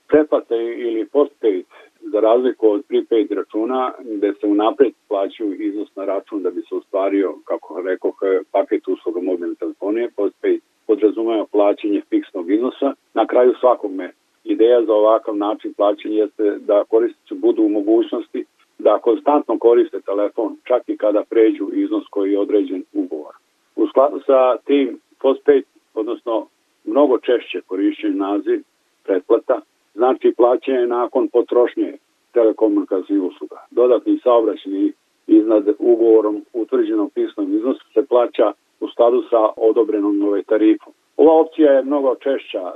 Pretplate 0.09 0.57
ili 0.57 1.07
postpaid, 1.07 1.65
za 2.01 2.21
razliku 2.21 2.69
od 2.71 2.83
prepaid 2.89 3.33
računa, 3.33 3.93
gde 4.01 4.33
se 4.41 4.47
unapred 4.47 4.93
plaćaju 5.09 5.63
iznos 5.63 5.97
na 5.97 6.05
račun 6.05 6.43
da 6.43 6.51
bi 6.51 6.63
se 6.63 6.75
ostvario, 6.75 7.35
kako 7.45 7.83
rekao, 7.83 8.13
paket 8.53 8.89
usluga 8.89 9.21
mobilne 9.21 9.55
telefonije, 9.55 10.11
postpaid 10.17 10.61
podrazumeva 10.87 11.47
plaćanje 11.53 12.03
fiksnog 12.11 12.51
iznosa. 12.51 12.95
Na 13.15 13.27
kraju 13.27 13.55
svakog 13.61 13.93
me 13.93 14.11
ideja 14.53 14.85
za 14.85 14.95
ovakav 14.95 15.37
način 15.37 15.75
plaćanja 15.75 16.15
jeste 16.15 16.57
da 16.61 16.85
korisnici 16.85 17.35
budu 17.35 17.63
u 17.63 17.69
mogućnosti 17.69 18.45
da 18.79 18.99
konstantno 18.99 19.59
koriste 19.59 20.01
telefon, 20.01 20.57
čak 20.65 20.83
i 20.87 20.97
kada 20.97 21.23
pređu 21.31 21.69
iznos 21.73 22.05
koji 22.11 22.33
je 22.33 22.39
određen 22.39 22.85
ugovor. 22.93 23.35
U 23.77 23.87
skladu 23.87 24.21
sa 24.27 24.57
tim 24.65 24.99
postpaid, 25.21 25.65
odnosno 25.95 26.47
mnogo 26.85 27.19
češće 27.19 27.61
korišćen 27.67 28.17
naziv 28.17 28.63
pretplata, 29.05 29.61
znači 29.95 30.35
plaćanje 30.37 30.87
nakon 30.87 31.29
potrošnje 31.29 31.93
telekomunikacijnih 32.33 33.23
usluga. 33.23 33.57
Dodatni 33.71 34.19
saobraćeni 34.23 34.93
iznad 35.27 35.69
ugovorom 35.79 36.45
utvrđenom 36.53 37.11
fiksnom 37.15 37.57
iznosu 37.57 37.85
se 37.95 38.07
plaća 38.07 38.53
u 38.81 38.89
skladu 38.89 39.23
sa 39.31 39.49
odobrenom 39.57 40.19
nove 40.19 40.43
tarifom. 40.43 40.93
Ova 41.17 41.41
opcija 41.41 41.73
je 41.73 41.85
mnogo 41.85 42.15
češća 42.15 42.73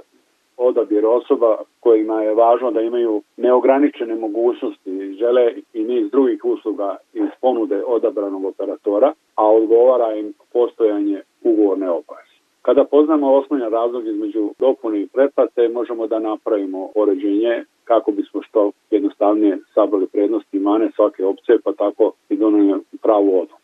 odabir 0.56 1.06
osoba 1.06 1.56
kojima 1.80 2.22
je 2.22 2.34
važno 2.34 2.70
da 2.70 2.80
imaju 2.80 3.22
neograničene 3.36 4.14
mogućnosti, 4.14 5.14
žele 5.18 5.54
i 5.72 5.84
niz 5.84 6.10
drugih 6.10 6.44
usluga 6.44 6.96
iz 7.14 7.28
ponude 7.40 7.82
odabranog 7.86 8.44
operatora, 8.44 9.12
a 9.34 9.50
odgovara 9.50 10.14
im 10.14 10.32
postojanje 10.52 11.20
ugovorne 11.44 11.90
obaveze. 11.90 12.36
Kada 12.62 12.84
poznamo 12.84 13.34
osnovni 13.34 13.68
razlog 13.70 14.06
između 14.06 14.50
dopune 14.58 15.00
i 15.00 15.06
pretplate, 15.06 15.68
možemo 15.68 16.06
da 16.06 16.18
napravimo 16.18 16.88
poređenje 16.94 17.64
kako 17.84 18.10
bismo 18.10 18.42
što 18.42 18.70
jednostavnije 18.90 19.58
sabrali 19.74 20.06
prednosti 20.06 20.56
i 20.56 20.60
mane 20.60 20.90
svake 20.96 21.24
opcije, 21.24 21.58
pa 21.64 21.72
tako 21.72 22.12
i 22.28 22.36
donijeli 22.36 22.80
pravu 23.02 23.40
odluku. 23.40 23.55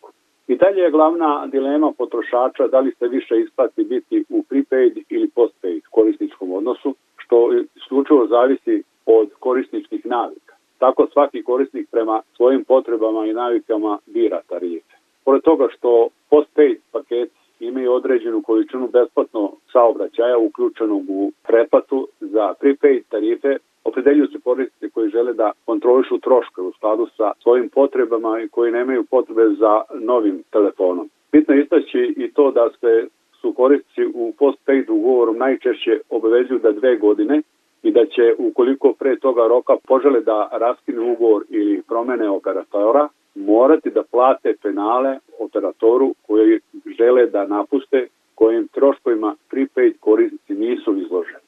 I 0.47 0.55
dalje 0.55 0.81
je 0.81 0.91
glavna 0.91 1.47
dilema 1.47 1.91
potrošača 1.97 2.67
da 2.67 2.79
li 2.79 2.91
se 2.99 3.07
više 3.07 3.39
isplati 3.39 3.83
biti 3.83 4.23
u 4.29 4.43
prepaid 4.43 4.97
ili 5.09 5.29
postpaid 5.29 5.83
korisničkom 5.91 6.51
odnosu, 6.51 6.95
što 7.17 7.49
isključivo 7.75 8.27
zavisi 8.27 8.83
od 9.05 9.29
korisničkih 9.39 10.05
navika. 10.05 10.55
Tako 10.77 11.07
svaki 11.13 11.43
korisnik 11.43 11.87
prema 11.91 12.21
svojim 12.35 12.63
potrebama 12.63 13.25
i 13.25 13.33
navikama 13.33 13.97
bira 14.05 14.41
tarife. 14.49 14.93
Pored 15.25 15.41
toga 15.41 15.67
što 15.77 16.07
postpaid 16.29 16.77
paket 16.91 17.31
imaju 17.59 17.93
određenu 17.93 18.41
količinu 18.41 18.87
besplatno 18.87 19.51
saobraćaja 19.71 20.37
uključenog 20.37 21.03
u 21.09 21.31
pretplatu 21.47 22.07
za 22.19 22.53
prepaid 22.59 23.03
tarife 23.09 23.57
opredeljuju 23.83 24.27
se 24.27 24.39
korisnici 24.43 24.89
koji 24.93 25.09
žele 25.09 25.33
da 25.33 25.51
kontrolišu 25.83 26.17
troške 26.19 26.61
u 26.61 26.71
skladu 26.71 27.07
sa 27.17 27.31
svojim 27.41 27.69
potrebama 27.69 28.41
i 28.41 28.47
koji 28.47 28.71
nemaju 28.71 29.03
potrebe 29.03 29.49
za 29.59 29.81
novim 29.99 30.43
telefonom. 30.51 31.09
Bitno 31.31 31.55
je 31.55 31.61
istaći 31.61 32.13
i 32.17 32.31
to 32.33 32.51
da 32.51 32.69
se 32.79 33.07
su 33.41 33.53
korisnici 33.53 34.05
u 34.13 34.33
postpaid 34.39 34.89
ugovorom 34.89 35.37
najčešće 35.37 35.99
obavezuju 36.09 36.59
da 36.59 36.71
dve 36.71 36.97
godine 36.97 37.41
i 37.83 37.91
da 37.91 38.05
će 38.05 38.35
ukoliko 38.37 38.93
pre 38.93 39.19
toga 39.19 39.47
roka 39.47 39.75
požele 39.87 40.21
da 40.21 40.49
raskinu 40.51 41.11
ugovor 41.13 41.43
ili 41.49 41.81
promene 41.87 42.29
operatora, 42.29 43.07
morati 43.35 43.89
da 43.89 44.03
plate 44.11 44.53
penale 44.61 45.17
operatoru 45.39 46.13
koji 46.27 46.59
žele 46.97 47.25
da 47.25 47.47
napuste 47.47 48.07
kojim 48.35 48.67
troškovima 48.67 49.35
prepaid 49.49 49.93
korisnici 49.99 50.53
nisu 50.53 50.97
izloženi. 50.97 51.47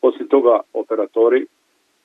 Poslije 0.00 0.28
toga 0.28 0.60
operatori 0.72 1.46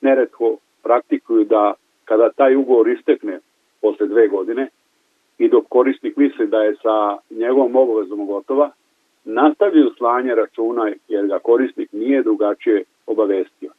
neretko 0.00 0.56
praktikuju 0.90 1.44
da 1.44 1.74
kada 2.04 2.30
taj 2.30 2.56
ugovor 2.56 2.88
istekne 2.88 3.38
posle 3.80 4.06
dve 4.06 4.28
godine 4.28 4.68
i 5.38 5.48
dok 5.48 5.64
korisnik 5.68 6.16
misli 6.16 6.46
da 6.46 6.62
je 6.62 6.74
sa 6.82 7.16
njegovom 7.30 7.76
obavezom 7.76 8.26
gotova, 8.26 8.70
nastavljaju 9.24 9.90
slanje 9.98 10.34
računa 10.34 10.92
jer 11.08 11.26
ga 11.26 11.38
korisnik 11.38 11.92
nije 11.92 12.22
drugačije 12.22 12.84
obavestio. 13.06 13.70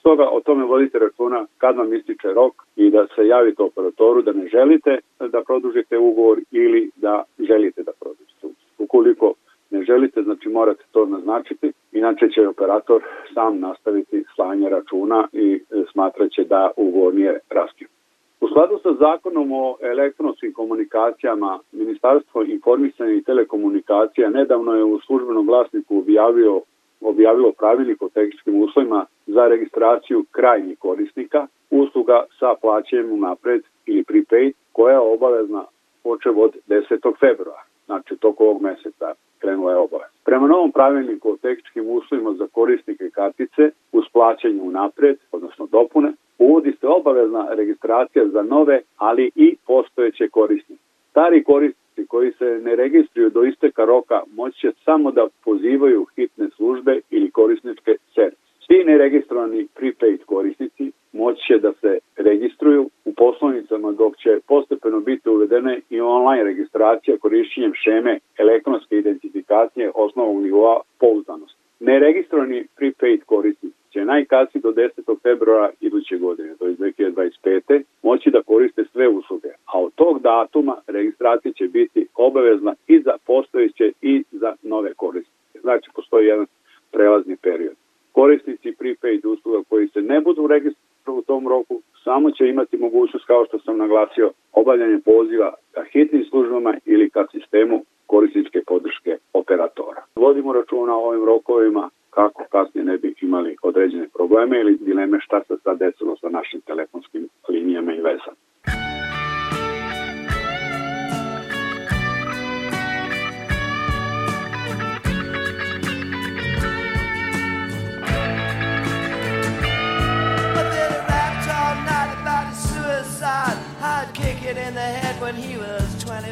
Stoga 0.00 0.28
o 0.28 0.40
tome 0.40 0.64
vodite 0.64 0.98
računa 0.98 1.46
kad 1.58 1.76
vam 1.76 1.94
ističe 1.94 2.28
rok 2.28 2.52
i 2.76 2.90
da 2.90 3.06
se 3.14 3.26
javite 3.26 3.62
operatoru 3.62 4.22
da 4.22 4.32
ne 4.32 4.46
želite 4.48 4.98
da 5.18 5.42
produžite 5.46 5.98
ugovor 5.98 6.38
ili 6.50 6.90
da 6.96 7.22
želite 7.38 7.82
da 7.82 7.92
produžite. 8.00 8.46
Ukoliko 8.78 9.34
ne 9.70 9.82
želite, 9.82 10.22
znači 10.22 10.48
morate 10.48 10.84
to 10.92 11.06
naznačiti, 11.06 11.72
inače 11.92 12.28
će 12.28 12.48
operator 12.48 13.02
sam 13.34 13.60
nastaviti 13.60 14.24
slanje 14.34 14.68
računa 14.68 15.28
i 15.32 15.54
e, 15.54 15.82
smatraće 15.92 16.44
da 16.44 16.70
ugovor 16.76 17.14
nije 17.14 17.38
raskinut. 17.50 17.92
U 18.40 18.48
skladu 18.48 18.78
sa 18.82 18.92
zakonom 18.92 19.52
o 19.52 19.76
elektronskim 19.82 20.52
komunikacijama, 20.52 21.58
Ministarstvo 21.72 22.42
informisanja 22.42 23.12
i 23.12 23.22
telekomunikacija 23.22 24.30
nedavno 24.30 24.74
je 24.74 24.84
u 24.84 25.00
službenom 25.00 25.46
glasniku 25.46 25.98
objavio 25.98 26.60
objavilo 27.00 27.52
pravilnik 27.52 28.02
o 28.02 28.08
tehničkim 28.08 28.62
uslovima 28.62 29.06
za 29.26 29.48
registraciju 29.48 30.24
krajnjih 30.30 30.78
korisnika 30.78 31.46
usluga 31.70 32.24
sa 32.38 32.54
plaćanjem 32.60 33.12
unapred 33.12 33.62
ili 33.86 34.04
prepaid 34.04 34.52
koja 34.72 34.92
je 34.92 34.98
obavezna 34.98 35.64
počev 36.02 36.40
od 36.40 36.56
10. 36.68 37.12
februara, 37.20 37.62
znači 37.90 38.16
toko 38.16 38.44
ovog 38.44 38.62
meseca 38.62 39.14
krenula 39.38 39.70
je 39.72 39.78
obavez. 39.78 40.10
Prema 40.24 40.46
novom 40.46 40.72
pravilniku 40.72 41.30
o 41.30 41.36
tehničkim 41.36 41.84
uslovima 41.88 42.32
za 42.32 42.46
korisnike 42.46 43.10
kartice 43.10 43.70
uz 43.92 44.04
plaćanje 44.12 44.60
unapred, 44.62 45.16
odnosno 45.32 45.66
dopune, 45.66 46.12
uvodi 46.38 46.72
se 46.80 46.86
obavezna 46.86 47.46
registracija 47.50 48.28
za 48.28 48.42
nove, 48.42 48.80
ali 48.96 49.30
i 49.34 49.56
postojeće 49.66 50.28
korisnike. 50.28 50.82
Stari 51.10 51.44
korisnici 51.44 52.06
koji 52.08 52.32
se 52.32 52.60
ne 52.64 52.76
registruju 52.76 53.30
do 53.30 53.42
isteka 53.44 53.84
roka 53.84 54.20
moći 54.34 54.60
će 54.60 54.72
samo 54.84 55.10
da 55.10 55.26
pozivaju 55.44 56.06
hitne 56.16 56.48
službe 56.56 57.00
ili 57.10 57.30
korisničke 57.30 57.96
servise. 58.14 58.50
Svi 58.66 58.84
neregistrovani 58.84 59.66
prepaid 59.74 60.24
korisnici 60.24 60.92
moći 61.12 61.40
će 61.46 61.58
da 61.58 61.72
se 61.72 61.98
registruju 62.16 62.90
u 63.04 63.14
poslovnicama 63.14 63.92
dok 63.92 64.16
će 64.16 64.38
postepeno 64.48 65.00
biti 65.00 65.28
uvedene 65.28 65.80
i 65.90 66.00
online 66.20 66.44
registracija 66.44 67.18
korišćenjem 67.18 67.72
šeme 67.74 68.18
elektronske 68.38 68.98
identifikacije 68.98 69.90
osnovnog 69.94 70.42
nivoa 70.42 70.80
pouzdanosti. 70.98 71.58
Neregistrovani 71.80 72.66
prepaid 72.76 73.24
korisnici 73.24 73.76
će 73.92 74.04
najkasnije 74.04 74.62
do 74.62 74.72
10. 74.72 75.22
februara 75.22 75.70
iduće 75.80 76.16
godine, 76.16 76.54
to 76.58 76.66
je 76.66 76.76
2025. 76.76 77.82
moći 78.02 78.30
da 78.30 78.42
koriste 78.42 78.84
sve 78.92 79.08
usluge, 79.08 79.48
a 79.66 79.80
od 79.80 79.92
tog 79.94 80.22
datuma 80.22 80.76
registracija 80.86 81.52
će 81.52 81.68
biti 81.68 82.06
obavezna 82.14 82.74
i 82.86 83.00
za 83.00 83.14
postojeće 83.26 83.92
i 84.02 84.24
za 84.30 84.54
nove 84.62 84.94
korisnike. 84.94 85.58
Znači, 85.60 85.90
postoji 85.94 86.26
jedan 86.26 86.46
prelazni 86.92 87.36
period. 87.36 87.74
Korisnici 88.12 88.72
prepaid 88.78 89.24
usluga 89.24 89.58
koji 89.68 89.88
se 89.88 90.02
ne 90.02 90.20
budu 90.20 90.46
registrovali 90.46 91.18
u 91.18 91.22
tom 91.22 91.48
roku 91.48 91.80
samo 92.04 92.30
će 92.30 92.48
imati 92.48 92.76
mogućnost, 92.76 93.26
kao 93.26 93.44
što 93.46 93.58
sam 93.58 93.78
naglasio, 93.78 94.30
obavljanje 94.52 94.98
poziva 95.04 95.54
ka 95.80 95.86
hitnim 95.92 96.24
službama 96.24 96.74
ili 96.84 97.10
ka 97.10 97.26
sistemu 97.32 97.84
korisničke 98.06 98.60
podrške 98.66 99.18
operatora. 99.32 100.02
Vodimo 100.16 100.52
računa 100.52 100.96
o 100.96 101.08
ovim 101.08 101.24
rokovima 101.24 101.90
kako 102.10 102.44
kasnije 102.52 102.84
ne 102.84 102.98
bi 102.98 103.14
imali 103.22 103.56
određene 103.62 104.08
probleme 104.14 104.60
ili 104.60 104.78
dileme 104.80 105.18
šta 105.20 105.40
se 105.48 105.54
sad 105.64 105.78
desilo 105.78 106.16
sa 106.16 106.28
našim 106.28 106.60
telefonskim 106.60 107.28
linijama 107.48 107.92
i 107.92 108.00
vezama. 108.00 108.36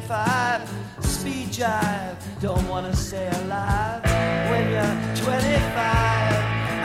25. 0.08 0.74
Speed 1.00 1.48
jive, 1.48 2.16
don't 2.40 2.66
wanna 2.66 2.96
stay 2.96 3.28
alive 3.42 4.02
when 4.48 4.70
you're 4.70 5.16
25. 5.22 6.32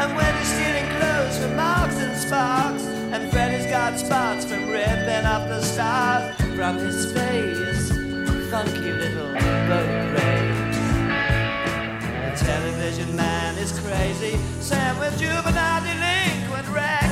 And 0.01 0.13
when 0.17 0.35
you're 0.35 0.43
stealing 0.43 0.89
clothes 0.97 1.37
from 1.37 1.55
Marks 1.55 1.95
and 1.95 2.17
Sparks, 2.17 2.83
and 2.83 3.31
Freddy's 3.31 3.65
got 3.67 3.97
spots 3.97 4.43
from 4.43 4.67
ripping 4.67 5.23
up 5.23 5.47
the 5.47 5.61
stars 5.61 6.35
from 6.57 6.75
his 6.79 7.13
face. 7.13 7.91
Funky 8.51 8.91
little 8.91 9.31
boat 9.69 9.93
race. 10.15 10.77
The 12.27 12.45
television 12.45 13.15
man 13.15 13.57
is 13.57 13.71
crazy, 13.79 14.37
Sam 14.59 14.99
with 14.99 15.17
juvenile 15.17 15.81
delinquent 15.81 16.67
Rex. 16.75 17.02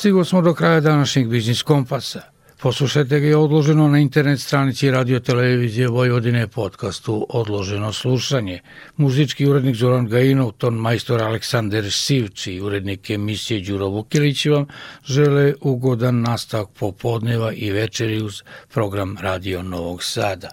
Stigli 0.00 0.24
smo 0.24 0.42
do 0.42 0.54
kraja 0.54 0.80
današnjeg 0.80 1.28
Biznis 1.28 1.62
Kompasa. 1.62 2.20
Poslušajte 2.60 3.20
ga 3.20 3.26
je 3.26 3.36
odloženo 3.36 3.88
na 3.88 3.98
internet 3.98 4.40
stranici 4.40 4.90
Radio 4.90 5.20
Televizije 5.20 5.88
Vojvodine 5.88 6.48
podcastu 6.48 7.26
Odloženo 7.28 7.92
slušanje. 7.92 8.60
Muzički 8.96 9.46
urednik 9.46 9.76
Zoran 9.76 10.08
Gajinov, 10.08 10.52
ton 10.52 10.74
majstor 10.74 11.22
Aleksandar 11.22 11.90
Sivci 11.90 12.52
i 12.52 12.60
urednik 12.60 13.10
emisije 13.10 13.60
Đuro 13.60 13.88
Vukilić 13.88 14.46
vam 14.46 14.66
žele 15.04 15.54
ugodan 15.60 16.20
nastavak 16.20 16.68
popodneva 16.78 17.52
i 17.52 17.70
večeri 17.70 18.22
uz 18.22 18.42
program 18.72 19.16
Radio 19.20 19.62
Novog 19.62 20.04
Sada. 20.04 20.48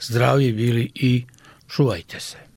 Zdravi 0.00 0.52
bili 0.52 0.90
i 0.94 1.24
čuvajte 1.68 2.20
se. 2.20 2.49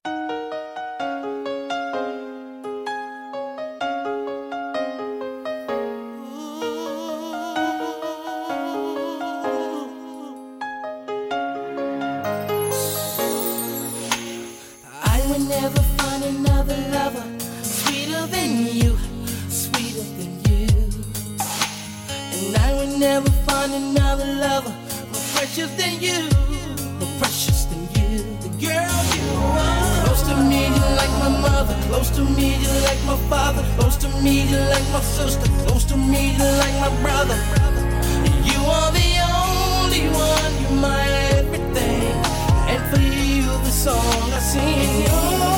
Never 23.04 23.30
find 23.47 23.74
another 23.74 24.26
lover 24.26 24.74
more 25.12 25.26
precious 25.36 25.70
than 25.76 25.93
you, 25.99 26.20
more 26.99 27.14
precious 27.20 27.66
than 27.66 27.82
you. 27.97 28.20
The 28.45 28.51
girl 28.66 28.99
you 29.16 29.28
are. 29.60 30.06
Close 30.06 30.24
to 30.30 30.36
me, 30.51 30.62
you're 30.76 30.95
like 31.01 31.14
my 31.24 31.32
mother. 31.47 31.76
Close 31.89 32.10
to 32.18 32.24
me, 32.24 32.56
you're 32.64 32.82
like 32.89 33.01
my 33.12 33.18
father. 33.30 33.64
Close 33.78 33.97
to 33.97 34.10
me, 34.24 34.47
you're 34.49 34.70
like 34.76 34.88
my 34.95 35.01
sister. 35.01 35.47
Close 35.66 35.84
to 35.91 35.97
me, 35.97 36.38
you're 36.38 36.58
like 36.64 36.76
my 36.86 36.91
brother. 37.04 37.38
You 38.49 38.60
are 38.78 38.91
the 38.99 39.10
only 39.36 40.06
one, 40.32 40.54
you're 40.62 40.80
my 40.88 41.04
everything. 41.39 42.16
And 42.72 42.82
for 42.89 43.01
you, 43.01 43.43
the 43.68 43.74
song 43.84 44.32
I 44.32 44.39
sing. 44.39 45.53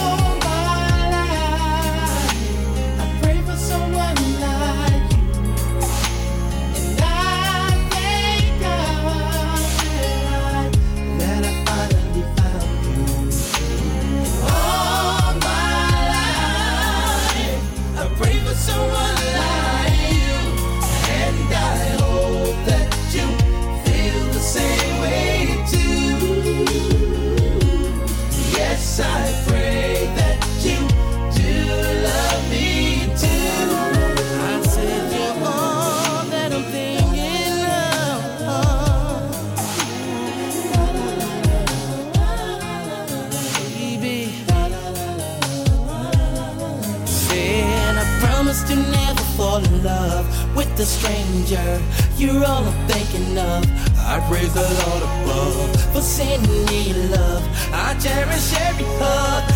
A 50.85 50.87
stranger. 50.87 51.81
You're 52.15 52.45
all 52.45 52.63
I'm 52.63 52.87
thinking 52.87 53.37
of. 53.37 53.65
I 53.97 54.23
praise 54.29 54.53
the 54.53 54.61
Lord 54.61 55.03
above 55.09 55.93
for 55.93 56.01
sending 56.01 56.65
me 56.65 56.93
love. 57.09 57.43
I 57.73 57.97
cherish 57.99 58.53
every 58.67 58.85
hug. 59.01 59.54